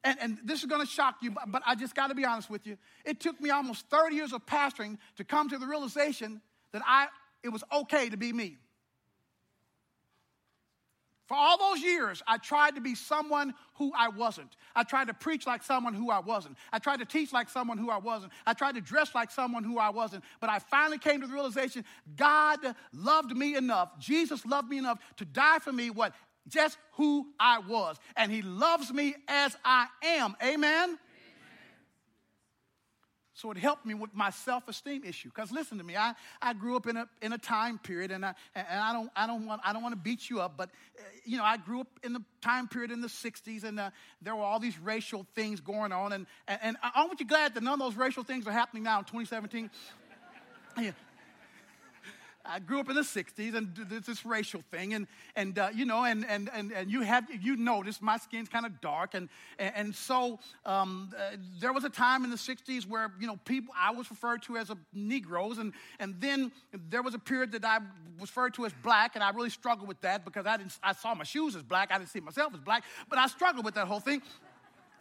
And, 0.03 0.17
and 0.19 0.37
this 0.43 0.59
is 0.59 0.65
going 0.65 0.85
to 0.85 0.91
shock 0.91 1.17
you, 1.21 1.31
but, 1.31 1.49
but 1.49 1.63
I 1.65 1.75
just 1.75 1.95
got 1.95 2.07
to 2.07 2.15
be 2.15 2.25
honest 2.25 2.49
with 2.49 2.67
you. 2.67 2.77
It 3.05 3.19
took 3.19 3.39
me 3.39 3.49
almost 3.49 3.87
30 3.89 4.15
years 4.15 4.33
of 4.33 4.45
pastoring 4.45 4.97
to 5.17 5.23
come 5.23 5.49
to 5.49 5.57
the 5.57 5.65
realization 5.65 6.41
that 6.73 6.81
I, 6.85 7.07
it 7.41 7.49
was 7.49 7.63
okay 7.71 8.09
to 8.09 8.17
be 8.17 8.33
me. 8.33 8.57
For 11.27 11.35
all 11.35 11.57
those 11.57 11.81
years, 11.81 12.21
I 12.27 12.37
tried 12.37 12.75
to 12.75 12.81
be 12.81 12.95
someone 12.95 13.53
who 13.75 13.93
I 13.97 14.09
wasn't. 14.09 14.55
I 14.75 14.83
tried 14.83 15.07
to 15.07 15.13
preach 15.13 15.47
like 15.47 15.63
someone 15.63 15.93
who 15.93 16.11
I 16.11 16.19
wasn't. 16.19 16.57
I 16.71 16.79
tried 16.79 16.99
to 16.99 17.05
teach 17.05 17.31
like 17.31 17.49
someone 17.49 17.77
who 17.77 17.89
I 17.89 17.97
wasn't. 17.97 18.33
I 18.45 18.53
tried 18.53 18.75
to 18.75 18.81
dress 18.81 19.15
like 19.15 19.31
someone 19.31 19.63
who 19.63 19.79
I 19.79 19.89
wasn't. 19.89 20.25
But 20.41 20.49
I 20.49 20.59
finally 20.59 20.97
came 20.97 21.21
to 21.21 21.27
the 21.27 21.33
realization 21.33 21.85
God 22.17 22.59
loved 22.93 23.35
me 23.35 23.55
enough, 23.55 23.97
Jesus 23.99 24.45
loved 24.45 24.69
me 24.69 24.77
enough 24.77 24.99
to 25.17 25.25
die 25.25 25.59
for 25.59 25.71
me, 25.71 25.89
what? 25.89 26.13
Just 26.47 26.77
who 26.93 27.27
I 27.39 27.59
was. 27.59 27.97
And 28.15 28.31
He 28.31 28.41
loves 28.41 28.91
me 28.91 29.15
as 29.27 29.55
I 29.63 29.87
am. 30.03 30.35
Amen? 30.43 30.97
So 33.35 33.49
it 33.49 33.57
helped 33.57 33.85
me 33.85 33.95
with 33.95 34.13
my 34.13 34.29
self-esteem 34.29 35.03
issue. 35.03 35.29
Because 35.29 35.51
listen 35.51 35.79
to 35.79 35.83
me, 35.83 35.97
I, 35.97 36.13
I 36.39 36.53
grew 36.53 36.75
up 36.75 36.85
in 36.85 36.97
a, 36.97 37.07
in 37.21 37.33
a 37.33 37.37
time 37.37 37.79
period, 37.79 38.11
and, 38.11 38.23
I, 38.23 38.35
and 38.53 38.79
I, 38.79 38.93
don't, 38.93 39.11
I, 39.15 39.25
don't 39.25 39.47
want, 39.47 39.61
I 39.65 39.73
don't 39.73 39.81
want 39.81 39.93
to 39.93 39.99
beat 39.99 40.29
you 40.29 40.39
up, 40.39 40.53
but, 40.55 40.69
uh, 40.99 41.01
you 41.25 41.37
know, 41.37 41.43
I 41.43 41.57
grew 41.57 41.81
up 41.81 41.87
in 42.03 42.13
the 42.13 42.21
time 42.41 42.67
period 42.67 42.91
in 42.91 43.01
the 43.01 43.07
60s, 43.07 43.63
and 43.63 43.79
uh, 43.79 43.89
there 44.21 44.35
were 44.35 44.43
all 44.43 44.59
these 44.59 44.77
racial 44.77 45.25
things 45.33 45.61
going 45.61 45.91
on. 45.91 46.13
And, 46.13 46.27
and, 46.47 46.59
and 46.61 46.77
aren't 46.95 47.19
you 47.19 47.25
glad 47.25 47.55
that 47.55 47.63
none 47.63 47.73
of 47.73 47.79
those 47.79 47.95
racial 47.95 48.23
things 48.23 48.45
are 48.47 48.51
happening 48.51 48.83
now 48.83 48.99
in 48.99 49.05
2017? 49.05 49.69
Yeah. 50.75 50.89
I 52.45 52.59
grew 52.59 52.79
up 52.79 52.89
in 52.89 52.95
the 52.95 53.01
60s 53.01 53.55
and 53.55 53.69
there's 53.89 54.05
this 54.05 54.25
racial 54.25 54.61
thing 54.69 54.93
and, 54.93 55.07
and 55.35 55.57
uh, 55.57 55.69
you 55.73 55.85
know, 55.85 56.03
and, 56.03 56.25
and, 56.27 56.49
and, 56.53 56.73
and 56.73 56.91
you 56.91 57.01
have, 57.01 57.25
you 57.41 57.55
notice 57.55 58.01
my 58.01 58.17
skin's 58.17 58.49
kind 58.49 58.65
of 58.65 58.81
dark. 58.81 59.13
And, 59.13 59.29
and, 59.57 59.95
so 59.95 60.39
um, 60.65 61.13
uh, 61.17 61.37
there 61.59 61.71
was 61.71 61.85
a 61.85 61.89
time 61.89 62.25
in 62.25 62.29
the 62.29 62.35
60s 62.35 62.85
where, 62.85 63.11
you 63.19 63.27
know, 63.27 63.37
people, 63.45 63.73
I 63.77 63.91
was 63.91 64.09
referred 64.09 64.41
to 64.43 64.57
as 64.57 64.69
a 64.69 64.77
Negroes. 64.93 65.57
And, 65.57 65.73
and 65.99 66.19
then 66.19 66.51
there 66.89 67.01
was 67.01 67.13
a 67.13 67.19
period 67.19 67.53
that 67.53 67.63
I 67.63 67.77
was 68.19 68.29
referred 68.29 68.55
to 68.55 68.65
as 68.65 68.73
black. 68.83 69.15
And 69.15 69.23
I 69.23 69.29
really 69.29 69.49
struggled 69.49 69.87
with 69.87 70.01
that 70.01 70.25
because 70.25 70.45
I, 70.45 70.57
didn't, 70.57 70.77
I 70.83 70.93
saw 70.93 71.15
my 71.15 71.23
shoes 71.23 71.55
as 71.55 71.63
black. 71.63 71.91
I 71.91 71.97
didn't 71.97 72.09
see 72.09 72.19
myself 72.19 72.53
as 72.53 72.59
black, 72.59 72.83
but 73.09 73.19
I 73.19 73.27
struggled 73.27 73.63
with 73.63 73.75
that 73.75 73.87
whole 73.87 74.01
thing. 74.01 74.21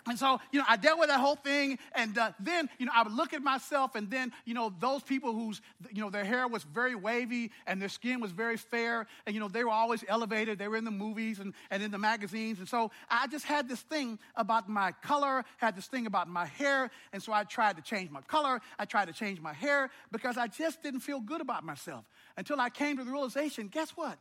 And 0.08 0.18
so, 0.18 0.40
you 0.50 0.58
know, 0.58 0.64
I 0.68 0.76
dealt 0.76 0.98
with 0.98 1.10
that 1.10 1.20
whole 1.20 1.36
thing. 1.36 1.78
And 1.94 2.18
uh, 2.18 2.32
then, 2.40 2.68
you 2.78 2.86
know, 2.86 2.92
I 2.94 3.04
would 3.04 3.12
look 3.12 3.32
at 3.32 3.42
myself, 3.42 3.94
and 3.94 4.10
then, 4.10 4.32
you 4.44 4.54
know, 4.54 4.72
those 4.80 5.02
people 5.02 5.32
whose, 5.32 5.60
you 5.92 6.02
know, 6.02 6.10
their 6.10 6.24
hair 6.24 6.48
was 6.48 6.64
very 6.64 6.94
wavy 6.94 7.52
and 7.66 7.80
their 7.80 7.88
skin 7.88 8.20
was 8.20 8.32
very 8.32 8.56
fair, 8.56 9.06
and, 9.26 9.34
you 9.34 9.40
know, 9.40 9.48
they 9.48 9.62
were 9.62 9.70
always 9.70 10.04
elevated. 10.08 10.58
They 10.58 10.68
were 10.68 10.76
in 10.76 10.84
the 10.84 10.90
movies 10.90 11.38
and, 11.38 11.54
and 11.70 11.82
in 11.82 11.90
the 11.90 11.98
magazines. 11.98 12.58
And 12.58 12.68
so 12.68 12.90
I 13.08 13.26
just 13.28 13.44
had 13.44 13.68
this 13.68 13.80
thing 13.80 14.18
about 14.34 14.68
my 14.68 14.92
color, 15.02 15.44
had 15.58 15.76
this 15.76 15.86
thing 15.86 16.06
about 16.06 16.28
my 16.28 16.46
hair. 16.46 16.90
And 17.12 17.22
so 17.22 17.32
I 17.32 17.44
tried 17.44 17.76
to 17.76 17.82
change 17.82 18.10
my 18.10 18.22
color. 18.22 18.60
I 18.78 18.84
tried 18.84 19.06
to 19.06 19.12
change 19.12 19.40
my 19.40 19.52
hair 19.52 19.90
because 20.10 20.36
I 20.36 20.48
just 20.48 20.82
didn't 20.82 21.00
feel 21.00 21.20
good 21.20 21.40
about 21.40 21.64
myself 21.64 22.04
until 22.36 22.60
I 22.60 22.70
came 22.70 22.96
to 22.98 23.04
the 23.04 23.10
realization 23.10 23.68
guess 23.68 23.90
what? 23.90 24.18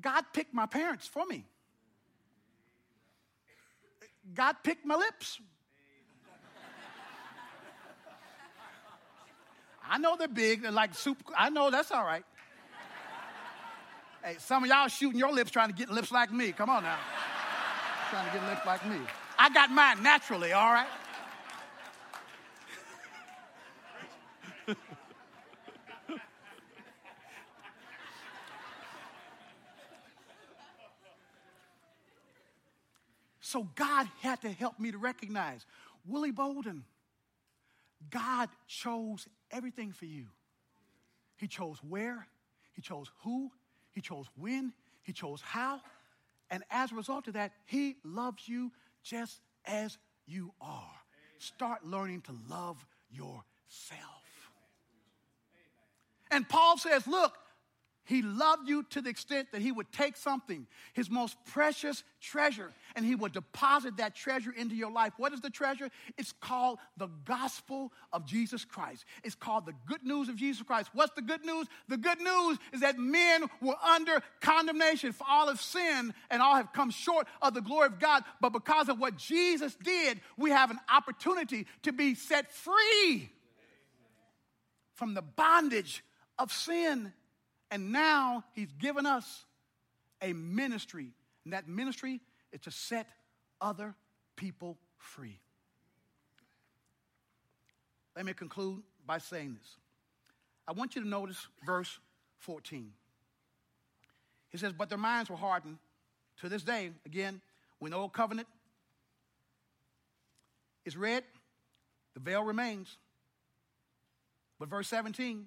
God 0.00 0.24
picked 0.32 0.54
my 0.54 0.66
parents 0.66 1.06
for 1.06 1.24
me. 1.26 1.44
God 4.34 4.56
picked 4.62 4.84
my 4.84 4.96
lips. 4.96 5.40
I 9.90 9.98
know 9.98 10.16
they're 10.16 10.28
big, 10.28 10.62
they're 10.62 10.70
like 10.70 10.94
soup. 10.94 11.16
I 11.36 11.48
know 11.48 11.70
that's 11.70 11.90
all 11.90 12.04
right. 12.04 12.24
Hey, 14.22 14.36
some 14.38 14.62
of 14.64 14.68
y'all 14.68 14.88
shooting 14.88 15.18
your 15.18 15.32
lips 15.32 15.50
trying 15.50 15.68
to 15.68 15.74
get 15.74 15.88
lips 15.88 16.12
like 16.12 16.30
me. 16.32 16.52
Come 16.52 16.68
on 16.68 16.82
now. 16.82 16.98
trying 18.10 18.26
to 18.30 18.38
get 18.38 18.46
lips 18.48 18.66
like 18.66 18.86
me. 18.86 18.98
I 19.38 19.48
got 19.50 19.70
mine 19.70 20.02
naturally, 20.02 20.52
all 20.52 20.72
right? 20.72 20.88
So 33.48 33.66
God 33.76 34.06
had 34.20 34.42
to 34.42 34.50
help 34.50 34.78
me 34.78 34.92
to 34.92 34.98
recognize 34.98 35.64
Willie 36.06 36.32
Bolden, 36.32 36.84
God 38.10 38.50
chose 38.66 39.26
everything 39.50 39.90
for 39.90 40.04
you. 40.04 40.26
He 41.38 41.46
chose 41.46 41.78
where, 41.82 42.26
He 42.74 42.82
chose 42.82 43.10
who, 43.24 43.50
He 43.92 44.02
chose 44.02 44.26
when, 44.36 44.74
He 45.02 45.14
chose 45.14 45.40
how. 45.40 45.80
And 46.50 46.62
as 46.70 46.92
a 46.92 46.94
result 46.94 47.26
of 47.26 47.32
that, 47.32 47.52
He 47.64 47.96
loves 48.04 48.46
you 48.46 48.70
just 49.02 49.40
as 49.64 49.96
you 50.26 50.52
are. 50.60 51.00
Start 51.38 51.86
learning 51.86 52.20
to 52.22 52.32
love 52.50 52.84
yourself. 53.10 53.40
And 56.30 56.46
Paul 56.46 56.76
says, 56.76 57.06
Look, 57.06 57.32
he 58.08 58.22
loved 58.22 58.66
you 58.66 58.84
to 58.84 59.02
the 59.02 59.10
extent 59.10 59.52
that 59.52 59.60
he 59.60 59.70
would 59.70 59.92
take 59.92 60.16
something, 60.16 60.66
his 60.94 61.10
most 61.10 61.36
precious 61.44 62.02
treasure, 62.22 62.72
and 62.96 63.04
he 63.04 63.14
would 63.14 63.32
deposit 63.32 63.98
that 63.98 64.14
treasure 64.14 64.50
into 64.50 64.74
your 64.74 64.90
life. 64.90 65.12
What 65.18 65.34
is 65.34 65.42
the 65.42 65.50
treasure? 65.50 65.90
It's 66.16 66.32
called 66.32 66.78
the 66.96 67.08
gospel 67.26 67.92
of 68.10 68.24
Jesus 68.24 68.64
Christ. 68.64 69.04
It's 69.24 69.34
called 69.34 69.66
the 69.66 69.74
good 69.86 70.02
news 70.04 70.30
of 70.30 70.36
Jesus 70.36 70.62
Christ. 70.62 70.88
What's 70.94 71.14
the 71.16 71.22
good 71.22 71.44
news? 71.44 71.66
The 71.88 71.98
good 71.98 72.18
news 72.18 72.56
is 72.72 72.80
that 72.80 72.98
men 72.98 73.44
were 73.60 73.76
under 73.84 74.22
condemnation 74.40 75.12
for 75.12 75.26
all 75.28 75.50
of 75.50 75.60
sin 75.60 76.14
and 76.30 76.40
all 76.40 76.56
have 76.56 76.72
come 76.72 76.90
short 76.90 77.26
of 77.42 77.52
the 77.52 77.60
glory 77.60 77.88
of 77.88 77.98
God. 77.98 78.24
But 78.40 78.54
because 78.54 78.88
of 78.88 78.98
what 78.98 79.18
Jesus 79.18 79.76
did, 79.84 80.22
we 80.38 80.48
have 80.48 80.70
an 80.70 80.80
opportunity 80.90 81.66
to 81.82 81.92
be 81.92 82.14
set 82.14 82.50
free 82.54 83.30
from 84.94 85.12
the 85.12 85.20
bondage 85.20 86.02
of 86.38 86.50
sin 86.50 87.12
and 87.70 87.92
now 87.92 88.44
he's 88.54 88.72
given 88.72 89.06
us 89.06 89.44
a 90.22 90.32
ministry. 90.32 91.12
And 91.44 91.52
that 91.52 91.68
ministry 91.68 92.20
is 92.52 92.60
to 92.62 92.70
set 92.70 93.08
other 93.60 93.94
people 94.36 94.78
free. 94.96 95.38
Let 98.16 98.24
me 98.24 98.32
conclude 98.32 98.82
by 99.06 99.18
saying 99.18 99.56
this. 99.58 99.76
I 100.66 100.72
want 100.72 100.96
you 100.96 101.02
to 101.02 101.08
notice 101.08 101.46
verse 101.64 101.98
14. 102.38 102.92
He 104.50 104.58
says, 104.58 104.72
But 104.72 104.88
their 104.88 104.98
minds 104.98 105.30
were 105.30 105.36
hardened 105.36 105.78
to 106.40 106.48
this 106.48 106.62
day. 106.62 106.90
Again, 107.06 107.40
when 107.78 107.92
the 107.92 107.96
old 107.96 108.12
covenant 108.12 108.48
is 110.84 110.96
read, 110.96 111.22
the 112.14 112.20
veil 112.20 112.42
remains. 112.42 112.96
But 114.58 114.68
verse 114.68 114.88
17, 114.88 115.46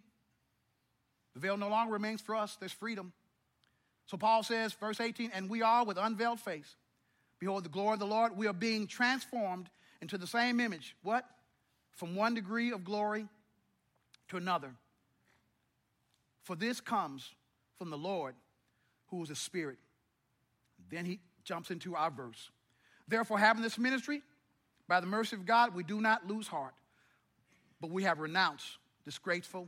the 1.33 1.39
veil 1.39 1.57
no 1.57 1.69
longer 1.69 1.93
remains 1.93 2.21
for 2.21 2.35
us, 2.35 2.57
there's 2.59 2.71
freedom. 2.71 3.13
So 4.05 4.17
Paul 4.17 4.43
says, 4.43 4.73
verse 4.73 4.99
18, 4.99 5.31
and 5.33 5.49
we 5.49 5.61
are 5.61 5.85
with 5.85 5.97
unveiled 5.97 6.39
face. 6.39 6.75
Behold, 7.39 7.63
the 7.63 7.69
glory 7.69 7.93
of 7.93 7.99
the 7.99 8.05
Lord, 8.05 8.35
we 8.35 8.47
are 8.47 8.53
being 8.53 8.87
transformed 8.87 9.69
into 10.01 10.17
the 10.17 10.27
same 10.27 10.59
image. 10.59 10.95
What? 11.03 11.25
From 11.93 12.15
one 12.15 12.33
degree 12.33 12.71
of 12.71 12.83
glory 12.83 13.27
to 14.29 14.37
another. 14.37 14.71
For 16.43 16.55
this 16.55 16.81
comes 16.81 17.29
from 17.77 17.89
the 17.89 17.97
Lord, 17.97 18.35
who 19.07 19.23
is 19.23 19.29
a 19.29 19.35
spirit. 19.35 19.77
Then 20.89 21.05
he 21.05 21.19
jumps 21.43 21.71
into 21.71 21.95
our 21.95 22.11
verse. 22.11 22.49
Therefore, 23.07 23.39
having 23.39 23.63
this 23.63 23.77
ministry, 23.77 24.21
by 24.87 24.99
the 24.99 25.07
mercy 25.07 25.35
of 25.35 25.45
God, 25.45 25.73
we 25.73 25.83
do 25.83 26.01
not 26.01 26.27
lose 26.27 26.47
heart, 26.47 26.73
but 27.79 27.91
we 27.91 28.03
have 28.03 28.19
renounced 28.19 28.77
disgraceful 29.03 29.67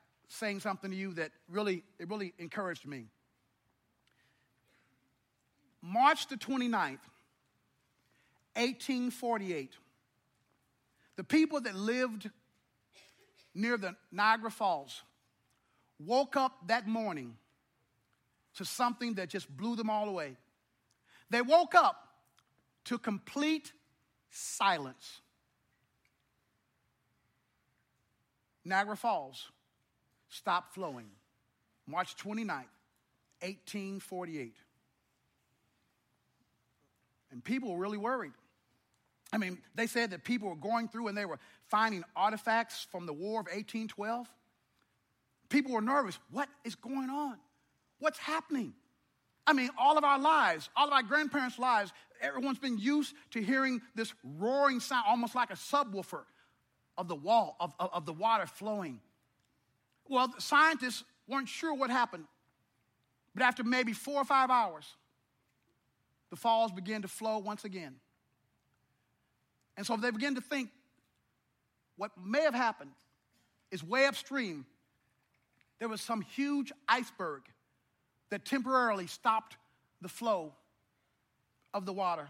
saying 0.31 0.61
something 0.61 0.91
to 0.91 0.97
you 0.97 1.13
that 1.13 1.31
really, 1.49 1.83
it 1.99 2.09
really 2.09 2.33
encouraged 2.39 2.85
me. 2.87 3.07
March 5.81 6.27
the 6.27 6.37
29th, 6.37 6.99
1848, 8.55 9.73
the 11.17 11.23
people 11.23 11.59
that 11.61 11.75
lived 11.75 12.29
near 13.53 13.77
the 13.77 13.95
Niagara 14.11 14.51
Falls 14.51 15.01
woke 15.99 16.37
up 16.37 16.67
that 16.67 16.87
morning 16.87 17.35
to 18.55 18.63
something 18.63 19.15
that 19.15 19.29
just 19.29 19.49
blew 19.55 19.75
them 19.75 19.89
all 19.89 20.07
away. 20.07 20.37
They 21.29 21.41
woke 21.41 21.75
up 21.75 22.07
to 22.85 22.97
complete 22.97 23.73
silence. 24.29 25.21
Niagara 28.63 28.95
Falls 28.95 29.49
stopped 30.31 30.73
flowing 30.73 31.07
March 31.87 32.15
29th, 32.17 32.65
1848. 33.41 34.55
And 37.31 37.43
people 37.43 37.73
were 37.73 37.79
really 37.79 37.97
worried. 37.97 38.33
I 39.33 39.37
mean, 39.37 39.59
they 39.75 39.87
said 39.87 40.11
that 40.11 40.23
people 40.23 40.49
were 40.49 40.55
going 40.55 40.89
through 40.89 41.07
and 41.07 41.17
they 41.17 41.25
were 41.25 41.39
finding 41.69 42.03
artifacts 42.15 42.87
from 42.91 43.05
the 43.05 43.13
War 43.13 43.39
of 43.39 43.45
1812. 43.45 44.27
People 45.49 45.73
were 45.73 45.81
nervous. 45.81 46.17
What 46.31 46.49
is 46.65 46.75
going 46.75 47.09
on? 47.09 47.37
What's 47.99 48.19
happening? 48.19 48.73
I 49.47 49.53
mean, 49.53 49.69
all 49.77 49.97
of 49.97 50.03
our 50.03 50.19
lives, 50.19 50.69
all 50.75 50.87
of 50.87 50.93
our 50.93 51.03
grandparents' 51.03 51.59
lives, 51.59 51.91
everyone's 52.21 52.59
been 52.59 52.77
used 52.77 53.13
to 53.31 53.41
hearing 53.41 53.81
this 53.95 54.13
roaring 54.23 54.79
sound, 54.79 55.05
almost 55.07 55.35
like 55.35 55.49
a 55.49 55.55
subwoofer 55.55 56.23
of 56.97 57.07
the 57.07 57.15
wall, 57.15 57.55
of, 57.59 57.73
of, 57.79 57.89
of 57.93 58.05
the 58.05 58.13
water 58.13 58.45
flowing. 58.45 58.99
Well, 60.11 60.33
scientists 60.39 61.05
weren't 61.25 61.47
sure 61.47 61.73
what 61.73 61.89
happened. 61.89 62.25
But 63.33 63.43
after 63.43 63.63
maybe 63.63 63.93
four 63.93 64.15
or 64.15 64.25
five 64.25 64.49
hours, 64.49 64.85
the 66.29 66.35
falls 66.35 66.73
began 66.73 67.01
to 67.03 67.07
flow 67.07 67.37
once 67.37 67.63
again. 67.63 67.95
And 69.77 69.85
so 69.85 69.95
they 69.95 70.11
began 70.11 70.35
to 70.35 70.41
think 70.41 70.69
what 71.95 72.11
may 72.21 72.41
have 72.41 72.53
happened 72.53 72.91
is 73.71 73.85
way 73.85 74.05
upstream, 74.05 74.65
there 75.79 75.87
was 75.87 76.01
some 76.01 76.19
huge 76.19 76.73
iceberg 76.89 77.43
that 78.31 78.43
temporarily 78.43 79.07
stopped 79.07 79.55
the 80.01 80.09
flow 80.09 80.51
of 81.73 81.85
the 81.85 81.93
water 81.93 82.27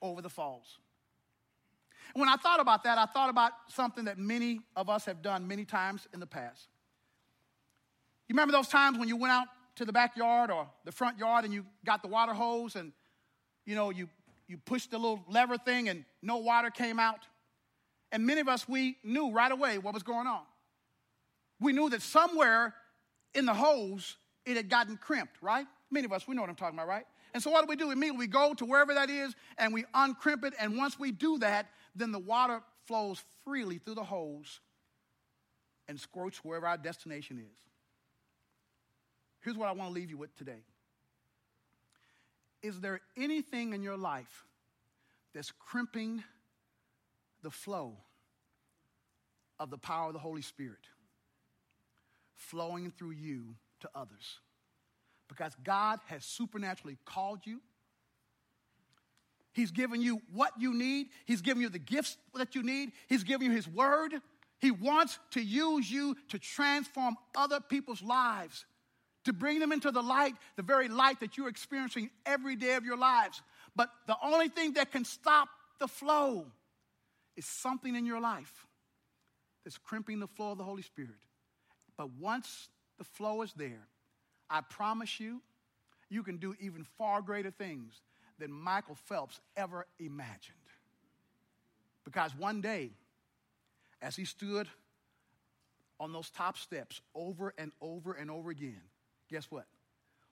over 0.00 0.22
the 0.22 0.30
falls. 0.30 0.78
And 2.14 2.20
when 2.20 2.28
I 2.28 2.36
thought 2.36 2.60
about 2.60 2.84
that, 2.84 2.98
I 2.98 3.06
thought 3.06 3.30
about 3.30 3.50
something 3.68 4.04
that 4.04 4.16
many 4.16 4.60
of 4.76 4.88
us 4.88 5.06
have 5.06 5.22
done 5.22 5.48
many 5.48 5.64
times 5.64 6.06
in 6.14 6.20
the 6.20 6.26
past. 6.26 6.68
You 8.28 8.34
remember 8.34 8.52
those 8.52 8.68
times 8.68 8.98
when 8.98 9.08
you 9.08 9.16
went 9.16 9.32
out 9.32 9.46
to 9.76 9.84
the 9.84 9.92
backyard 9.92 10.50
or 10.50 10.68
the 10.84 10.92
front 10.92 11.18
yard 11.18 11.44
and 11.44 11.54
you 11.54 11.64
got 11.84 12.02
the 12.02 12.08
water 12.08 12.34
hose 12.34 12.76
and 12.76 12.92
you 13.64 13.74
know 13.74 13.90
you 13.90 14.08
you 14.48 14.58
pushed 14.58 14.90
the 14.90 14.98
little 14.98 15.24
lever 15.28 15.58
thing 15.58 15.88
and 15.88 16.04
no 16.22 16.38
water 16.38 16.70
came 16.70 16.98
out. 16.98 17.20
And 18.12 18.26
many 18.26 18.40
of 18.40 18.48
us 18.48 18.68
we 18.68 18.96
knew 19.04 19.30
right 19.30 19.50
away 19.50 19.78
what 19.78 19.94
was 19.94 20.02
going 20.02 20.26
on. 20.26 20.42
We 21.60 21.72
knew 21.72 21.88
that 21.90 22.02
somewhere 22.02 22.74
in 23.34 23.46
the 23.46 23.54
hose 23.54 24.16
it 24.44 24.56
had 24.56 24.68
gotten 24.68 24.96
crimped, 24.96 25.42
right? 25.42 25.66
Many 25.90 26.06
of 26.06 26.12
us 26.12 26.26
we 26.26 26.34
know 26.34 26.42
what 26.42 26.50
I'm 26.50 26.56
talking 26.56 26.78
about, 26.78 26.88
right? 26.88 27.04
And 27.34 27.42
so 27.42 27.50
what 27.50 27.62
do 27.62 27.66
we 27.68 27.76
do? 27.76 27.90
Immediately 27.90 28.18
we 28.18 28.26
go 28.26 28.54
to 28.54 28.64
wherever 28.64 28.94
that 28.94 29.10
is 29.10 29.34
and 29.58 29.72
we 29.72 29.84
uncrimp 29.94 30.44
it 30.44 30.54
and 30.58 30.76
once 30.76 30.98
we 30.98 31.12
do 31.12 31.38
that, 31.38 31.66
then 31.94 32.12
the 32.12 32.18
water 32.18 32.60
flows 32.86 33.22
freely 33.44 33.78
through 33.78 33.96
the 33.96 34.04
hose 34.04 34.60
and 35.88 36.00
squirts 36.00 36.38
wherever 36.44 36.66
our 36.66 36.76
destination 36.76 37.38
is. 37.38 37.65
Here's 39.42 39.56
what 39.56 39.68
I 39.68 39.72
want 39.72 39.90
to 39.90 39.94
leave 39.94 40.10
you 40.10 40.16
with 40.16 40.36
today. 40.36 40.62
Is 42.62 42.80
there 42.80 43.00
anything 43.16 43.72
in 43.74 43.82
your 43.82 43.96
life 43.96 44.44
that's 45.34 45.52
crimping 45.52 46.24
the 47.42 47.50
flow 47.50 47.96
of 49.58 49.70
the 49.70 49.78
power 49.78 50.08
of 50.08 50.14
the 50.14 50.18
Holy 50.18 50.42
Spirit 50.42 50.80
flowing 52.34 52.90
through 52.90 53.12
you 53.12 53.54
to 53.80 53.90
others? 53.94 54.40
Because 55.28 55.54
God 55.62 56.00
has 56.06 56.24
supernaturally 56.24 56.96
called 57.04 57.40
you. 57.44 57.60
He's 59.52 59.70
given 59.70 60.02
you 60.02 60.20
what 60.32 60.52
you 60.58 60.74
need. 60.74 61.08
He's 61.24 61.40
given 61.40 61.62
you 61.62 61.68
the 61.68 61.78
gifts 61.78 62.16
that 62.34 62.54
you 62.54 62.62
need. 62.62 62.92
He's 63.08 63.24
given 63.24 63.46
you 63.46 63.52
His 63.52 63.68
word. 63.68 64.12
He 64.58 64.70
wants 64.70 65.18
to 65.32 65.40
use 65.40 65.90
you 65.90 66.16
to 66.28 66.38
transform 66.38 67.16
other 67.36 67.60
people's 67.60 68.02
lives 68.02 68.64
to 69.26 69.32
bring 69.32 69.58
them 69.58 69.72
into 69.72 69.90
the 69.90 70.02
light, 70.02 70.34
the 70.54 70.62
very 70.62 70.88
light 70.88 71.20
that 71.20 71.36
you're 71.36 71.48
experiencing 71.48 72.10
every 72.24 72.56
day 72.56 72.74
of 72.74 72.84
your 72.84 72.96
lives. 72.96 73.42
But 73.74 73.90
the 74.06 74.16
only 74.22 74.48
thing 74.48 74.74
that 74.74 74.92
can 74.92 75.04
stop 75.04 75.48
the 75.80 75.88
flow 75.88 76.46
is 77.36 77.44
something 77.44 77.94
in 77.94 78.06
your 78.06 78.20
life 78.20 78.66
that's 79.64 79.78
crimping 79.78 80.20
the 80.20 80.28
flow 80.28 80.52
of 80.52 80.58
the 80.58 80.64
Holy 80.64 80.82
Spirit. 80.82 81.10
But 81.98 82.10
once 82.20 82.68
the 82.98 83.04
flow 83.04 83.42
is 83.42 83.52
there, 83.54 83.88
I 84.48 84.60
promise 84.60 85.18
you, 85.18 85.42
you 86.08 86.22
can 86.22 86.36
do 86.36 86.54
even 86.60 86.84
far 86.96 87.20
greater 87.20 87.50
things 87.50 88.00
than 88.38 88.52
Michael 88.52 88.94
Phelps 88.94 89.40
ever 89.56 89.86
imagined. 89.98 90.56
Because 92.04 92.30
one 92.36 92.60
day, 92.60 92.90
as 94.00 94.14
he 94.14 94.24
stood 94.24 94.68
on 95.98 96.12
those 96.12 96.30
top 96.30 96.56
steps 96.58 97.00
over 97.12 97.52
and 97.58 97.72
over 97.80 98.12
and 98.12 98.30
over 98.30 98.50
again, 98.50 98.82
guess 99.30 99.50
what? 99.50 99.64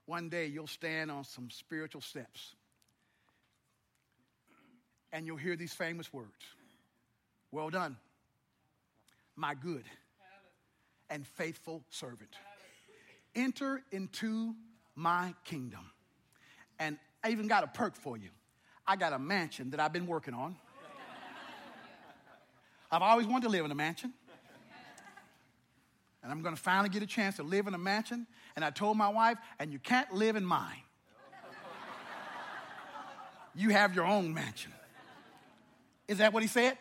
One 0.06 0.28
day 0.28 0.46
you'll 0.46 0.66
stand 0.66 1.10
on 1.10 1.24
some 1.24 1.50
spiritual 1.50 2.00
steps 2.00 2.54
and 5.12 5.26
you'll 5.26 5.36
hear 5.36 5.56
these 5.56 5.72
famous 5.72 6.12
words 6.12 6.32
Well 7.50 7.70
done, 7.70 7.96
my 9.36 9.54
good 9.54 9.84
and 11.10 11.26
faithful 11.26 11.84
servant. 11.90 12.30
Enter 13.34 13.82
into 13.90 14.54
my 14.94 15.34
kingdom. 15.44 15.90
And 16.78 16.98
I 17.22 17.30
even 17.30 17.46
got 17.46 17.64
a 17.64 17.66
perk 17.66 17.96
for 17.96 18.16
you. 18.16 18.30
I 18.86 18.96
got 18.96 19.12
a 19.12 19.18
mansion 19.18 19.70
that 19.70 19.80
I've 19.80 19.92
been 19.92 20.06
working 20.06 20.34
on. 20.34 20.56
I've 22.90 23.02
always 23.02 23.26
wanted 23.26 23.44
to 23.44 23.48
live 23.48 23.64
in 23.64 23.70
a 23.70 23.74
mansion. 23.74 24.12
And 26.24 26.32
I'm 26.32 26.40
going 26.40 26.56
to 26.56 26.60
finally 26.60 26.88
get 26.88 27.02
a 27.02 27.06
chance 27.06 27.36
to 27.36 27.42
live 27.42 27.66
in 27.66 27.74
a 27.74 27.78
mansion. 27.78 28.26
And 28.56 28.64
I 28.64 28.70
told 28.70 28.96
my 28.96 29.08
wife, 29.08 29.36
and 29.58 29.70
you 29.70 29.78
can't 29.78 30.12
live 30.12 30.36
in 30.36 30.44
mine. 30.44 30.80
You 33.56 33.68
have 33.68 33.94
your 33.94 34.04
own 34.04 34.34
mansion. 34.34 34.72
Is 36.08 36.18
that 36.18 36.32
what 36.32 36.42
he 36.42 36.48
said? 36.48 36.76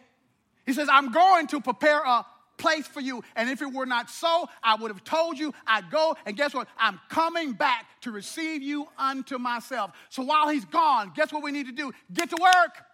He 0.65 0.73
says, 0.73 0.87
I'm 0.91 1.11
going 1.11 1.45
to 1.47 1.61
prepare 1.61 1.99
a 1.99 2.25
place 2.57 2.87
for 2.87 2.99
you. 2.99 3.23
And 3.35 3.47
if 3.47 3.61
it 3.61 3.71
were 3.71 3.85
not 3.85 4.09
so, 4.09 4.47
I 4.63 4.73
would 4.75 4.89
have 4.89 5.03
told 5.03 5.37
you 5.37 5.53
I'd 5.67 5.91
go. 5.91 6.15
And 6.25 6.35
guess 6.35 6.53
what? 6.53 6.67
I'm 6.77 6.99
coming 7.09 7.53
back 7.53 7.85
to 8.01 8.11
receive 8.11 8.63
you 8.63 8.87
unto 8.97 9.37
myself. 9.37 9.91
So 10.09 10.23
while 10.23 10.49
he's 10.49 10.65
gone, 10.65 11.11
guess 11.15 11.31
what 11.31 11.43
we 11.43 11.51
need 11.51 11.67
to 11.67 11.73
do? 11.73 11.91
Get 12.11 12.31
to 12.31 12.37
work. 12.41 12.75
Amen. 12.75 12.87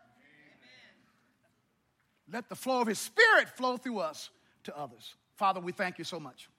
Let 2.34 2.50
the 2.50 2.56
flow 2.56 2.82
of 2.82 2.88
his 2.88 3.00
spirit 3.00 3.48
flow 3.56 3.78
through 3.78 4.00
us 4.00 4.30
to 4.64 4.78
others. 4.78 5.16
Father, 5.40 5.62
we 5.62 5.72
thank 5.72 5.98
you 5.98 6.04
so 6.04 6.20
much 6.20 6.50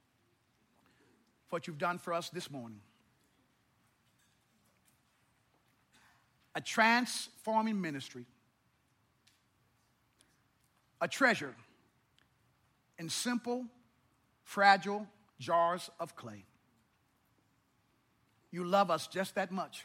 for 1.49 1.57
what 1.57 1.67
you've 1.67 1.77
done 1.77 1.99
for 1.99 2.15
us 2.15 2.31
this 2.31 2.51
morning. 2.51 2.81
A 6.55 6.63
transforming 6.63 7.79
ministry, 7.79 8.25
a 10.99 11.07
treasure 11.07 11.55
in 12.99 13.11
simple, 13.11 13.67
fragile 14.45 15.07
jars 15.39 15.91
of 16.01 16.17
clay. 16.17 16.47
You 18.51 18.65
love 18.65 18.91
us 18.91 19.09
just 19.09 19.35
that 19.35 19.53
much. 19.53 19.85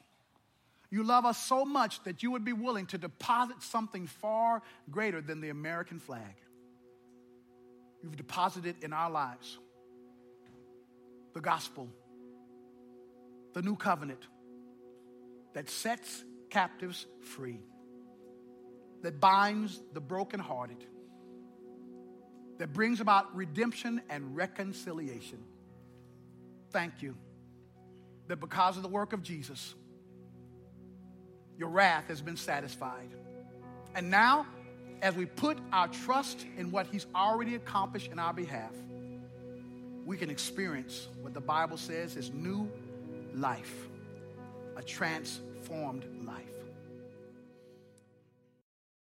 You 0.90 1.04
love 1.04 1.26
us 1.26 1.38
so 1.38 1.66
much 1.66 2.02
that 2.06 2.24
you 2.24 2.32
would 2.32 2.46
be 2.46 2.54
willing 2.54 2.86
to 2.86 2.98
deposit 2.98 3.62
something 3.62 4.08
far 4.08 4.62
greater 4.90 5.20
than 5.20 5.42
the 5.42 5.50
American 5.50 6.00
flag 6.00 6.36
you've 8.06 8.16
deposited 8.16 8.76
in 8.84 8.94
our 8.94 9.10
lives 9.10 9.58
the 11.34 11.42
gospel, 11.42 11.90
the 13.54 13.64
new 13.64 13.76
covenant 13.76 14.26
that 15.54 15.70
sets 15.70 16.24
captives 16.52 17.08
free, 17.22 17.60
that 19.02 19.20
binds 19.20 19.82
the 19.94 20.00
brokenhearted, 20.00 20.86
that 22.60 22.72
brings 22.72 23.02
about 23.02 23.36
redemption 23.36 24.02
and 24.08 24.36
reconciliation. 24.36 25.40
Thank 26.72 27.02
you 27.02 27.16
that 28.28 28.40
because 28.40 28.78
of 28.78 28.84
the 28.84 28.90
work 28.90 29.12
of 29.14 29.24
Jesus, 29.24 29.74
your 31.58 31.70
wrath 31.70 32.08
has 32.08 32.22
been 32.22 32.38
satisfied. 32.38 33.10
And 33.96 34.12
now, 34.12 34.46
as 35.02 35.16
we 35.16 35.26
put 35.26 35.58
our 35.72 35.88
trust 35.88 36.46
in 36.58 36.72
what 36.72 36.88
He's 36.88 37.06
already 37.16 37.56
accomplished 37.56 38.12
in 38.12 38.20
our 38.20 38.34
behalf, 38.34 38.72
we 40.06 40.18
can 40.18 40.30
experience 40.30 41.08
what 41.22 41.34
the 41.34 41.42
Bible 41.42 41.78
says 41.78 42.16
is 42.16 42.32
new 42.32 42.70
life. 43.34 43.88
a 44.78 44.84
transformed 44.84 46.06
life. 46.26 46.65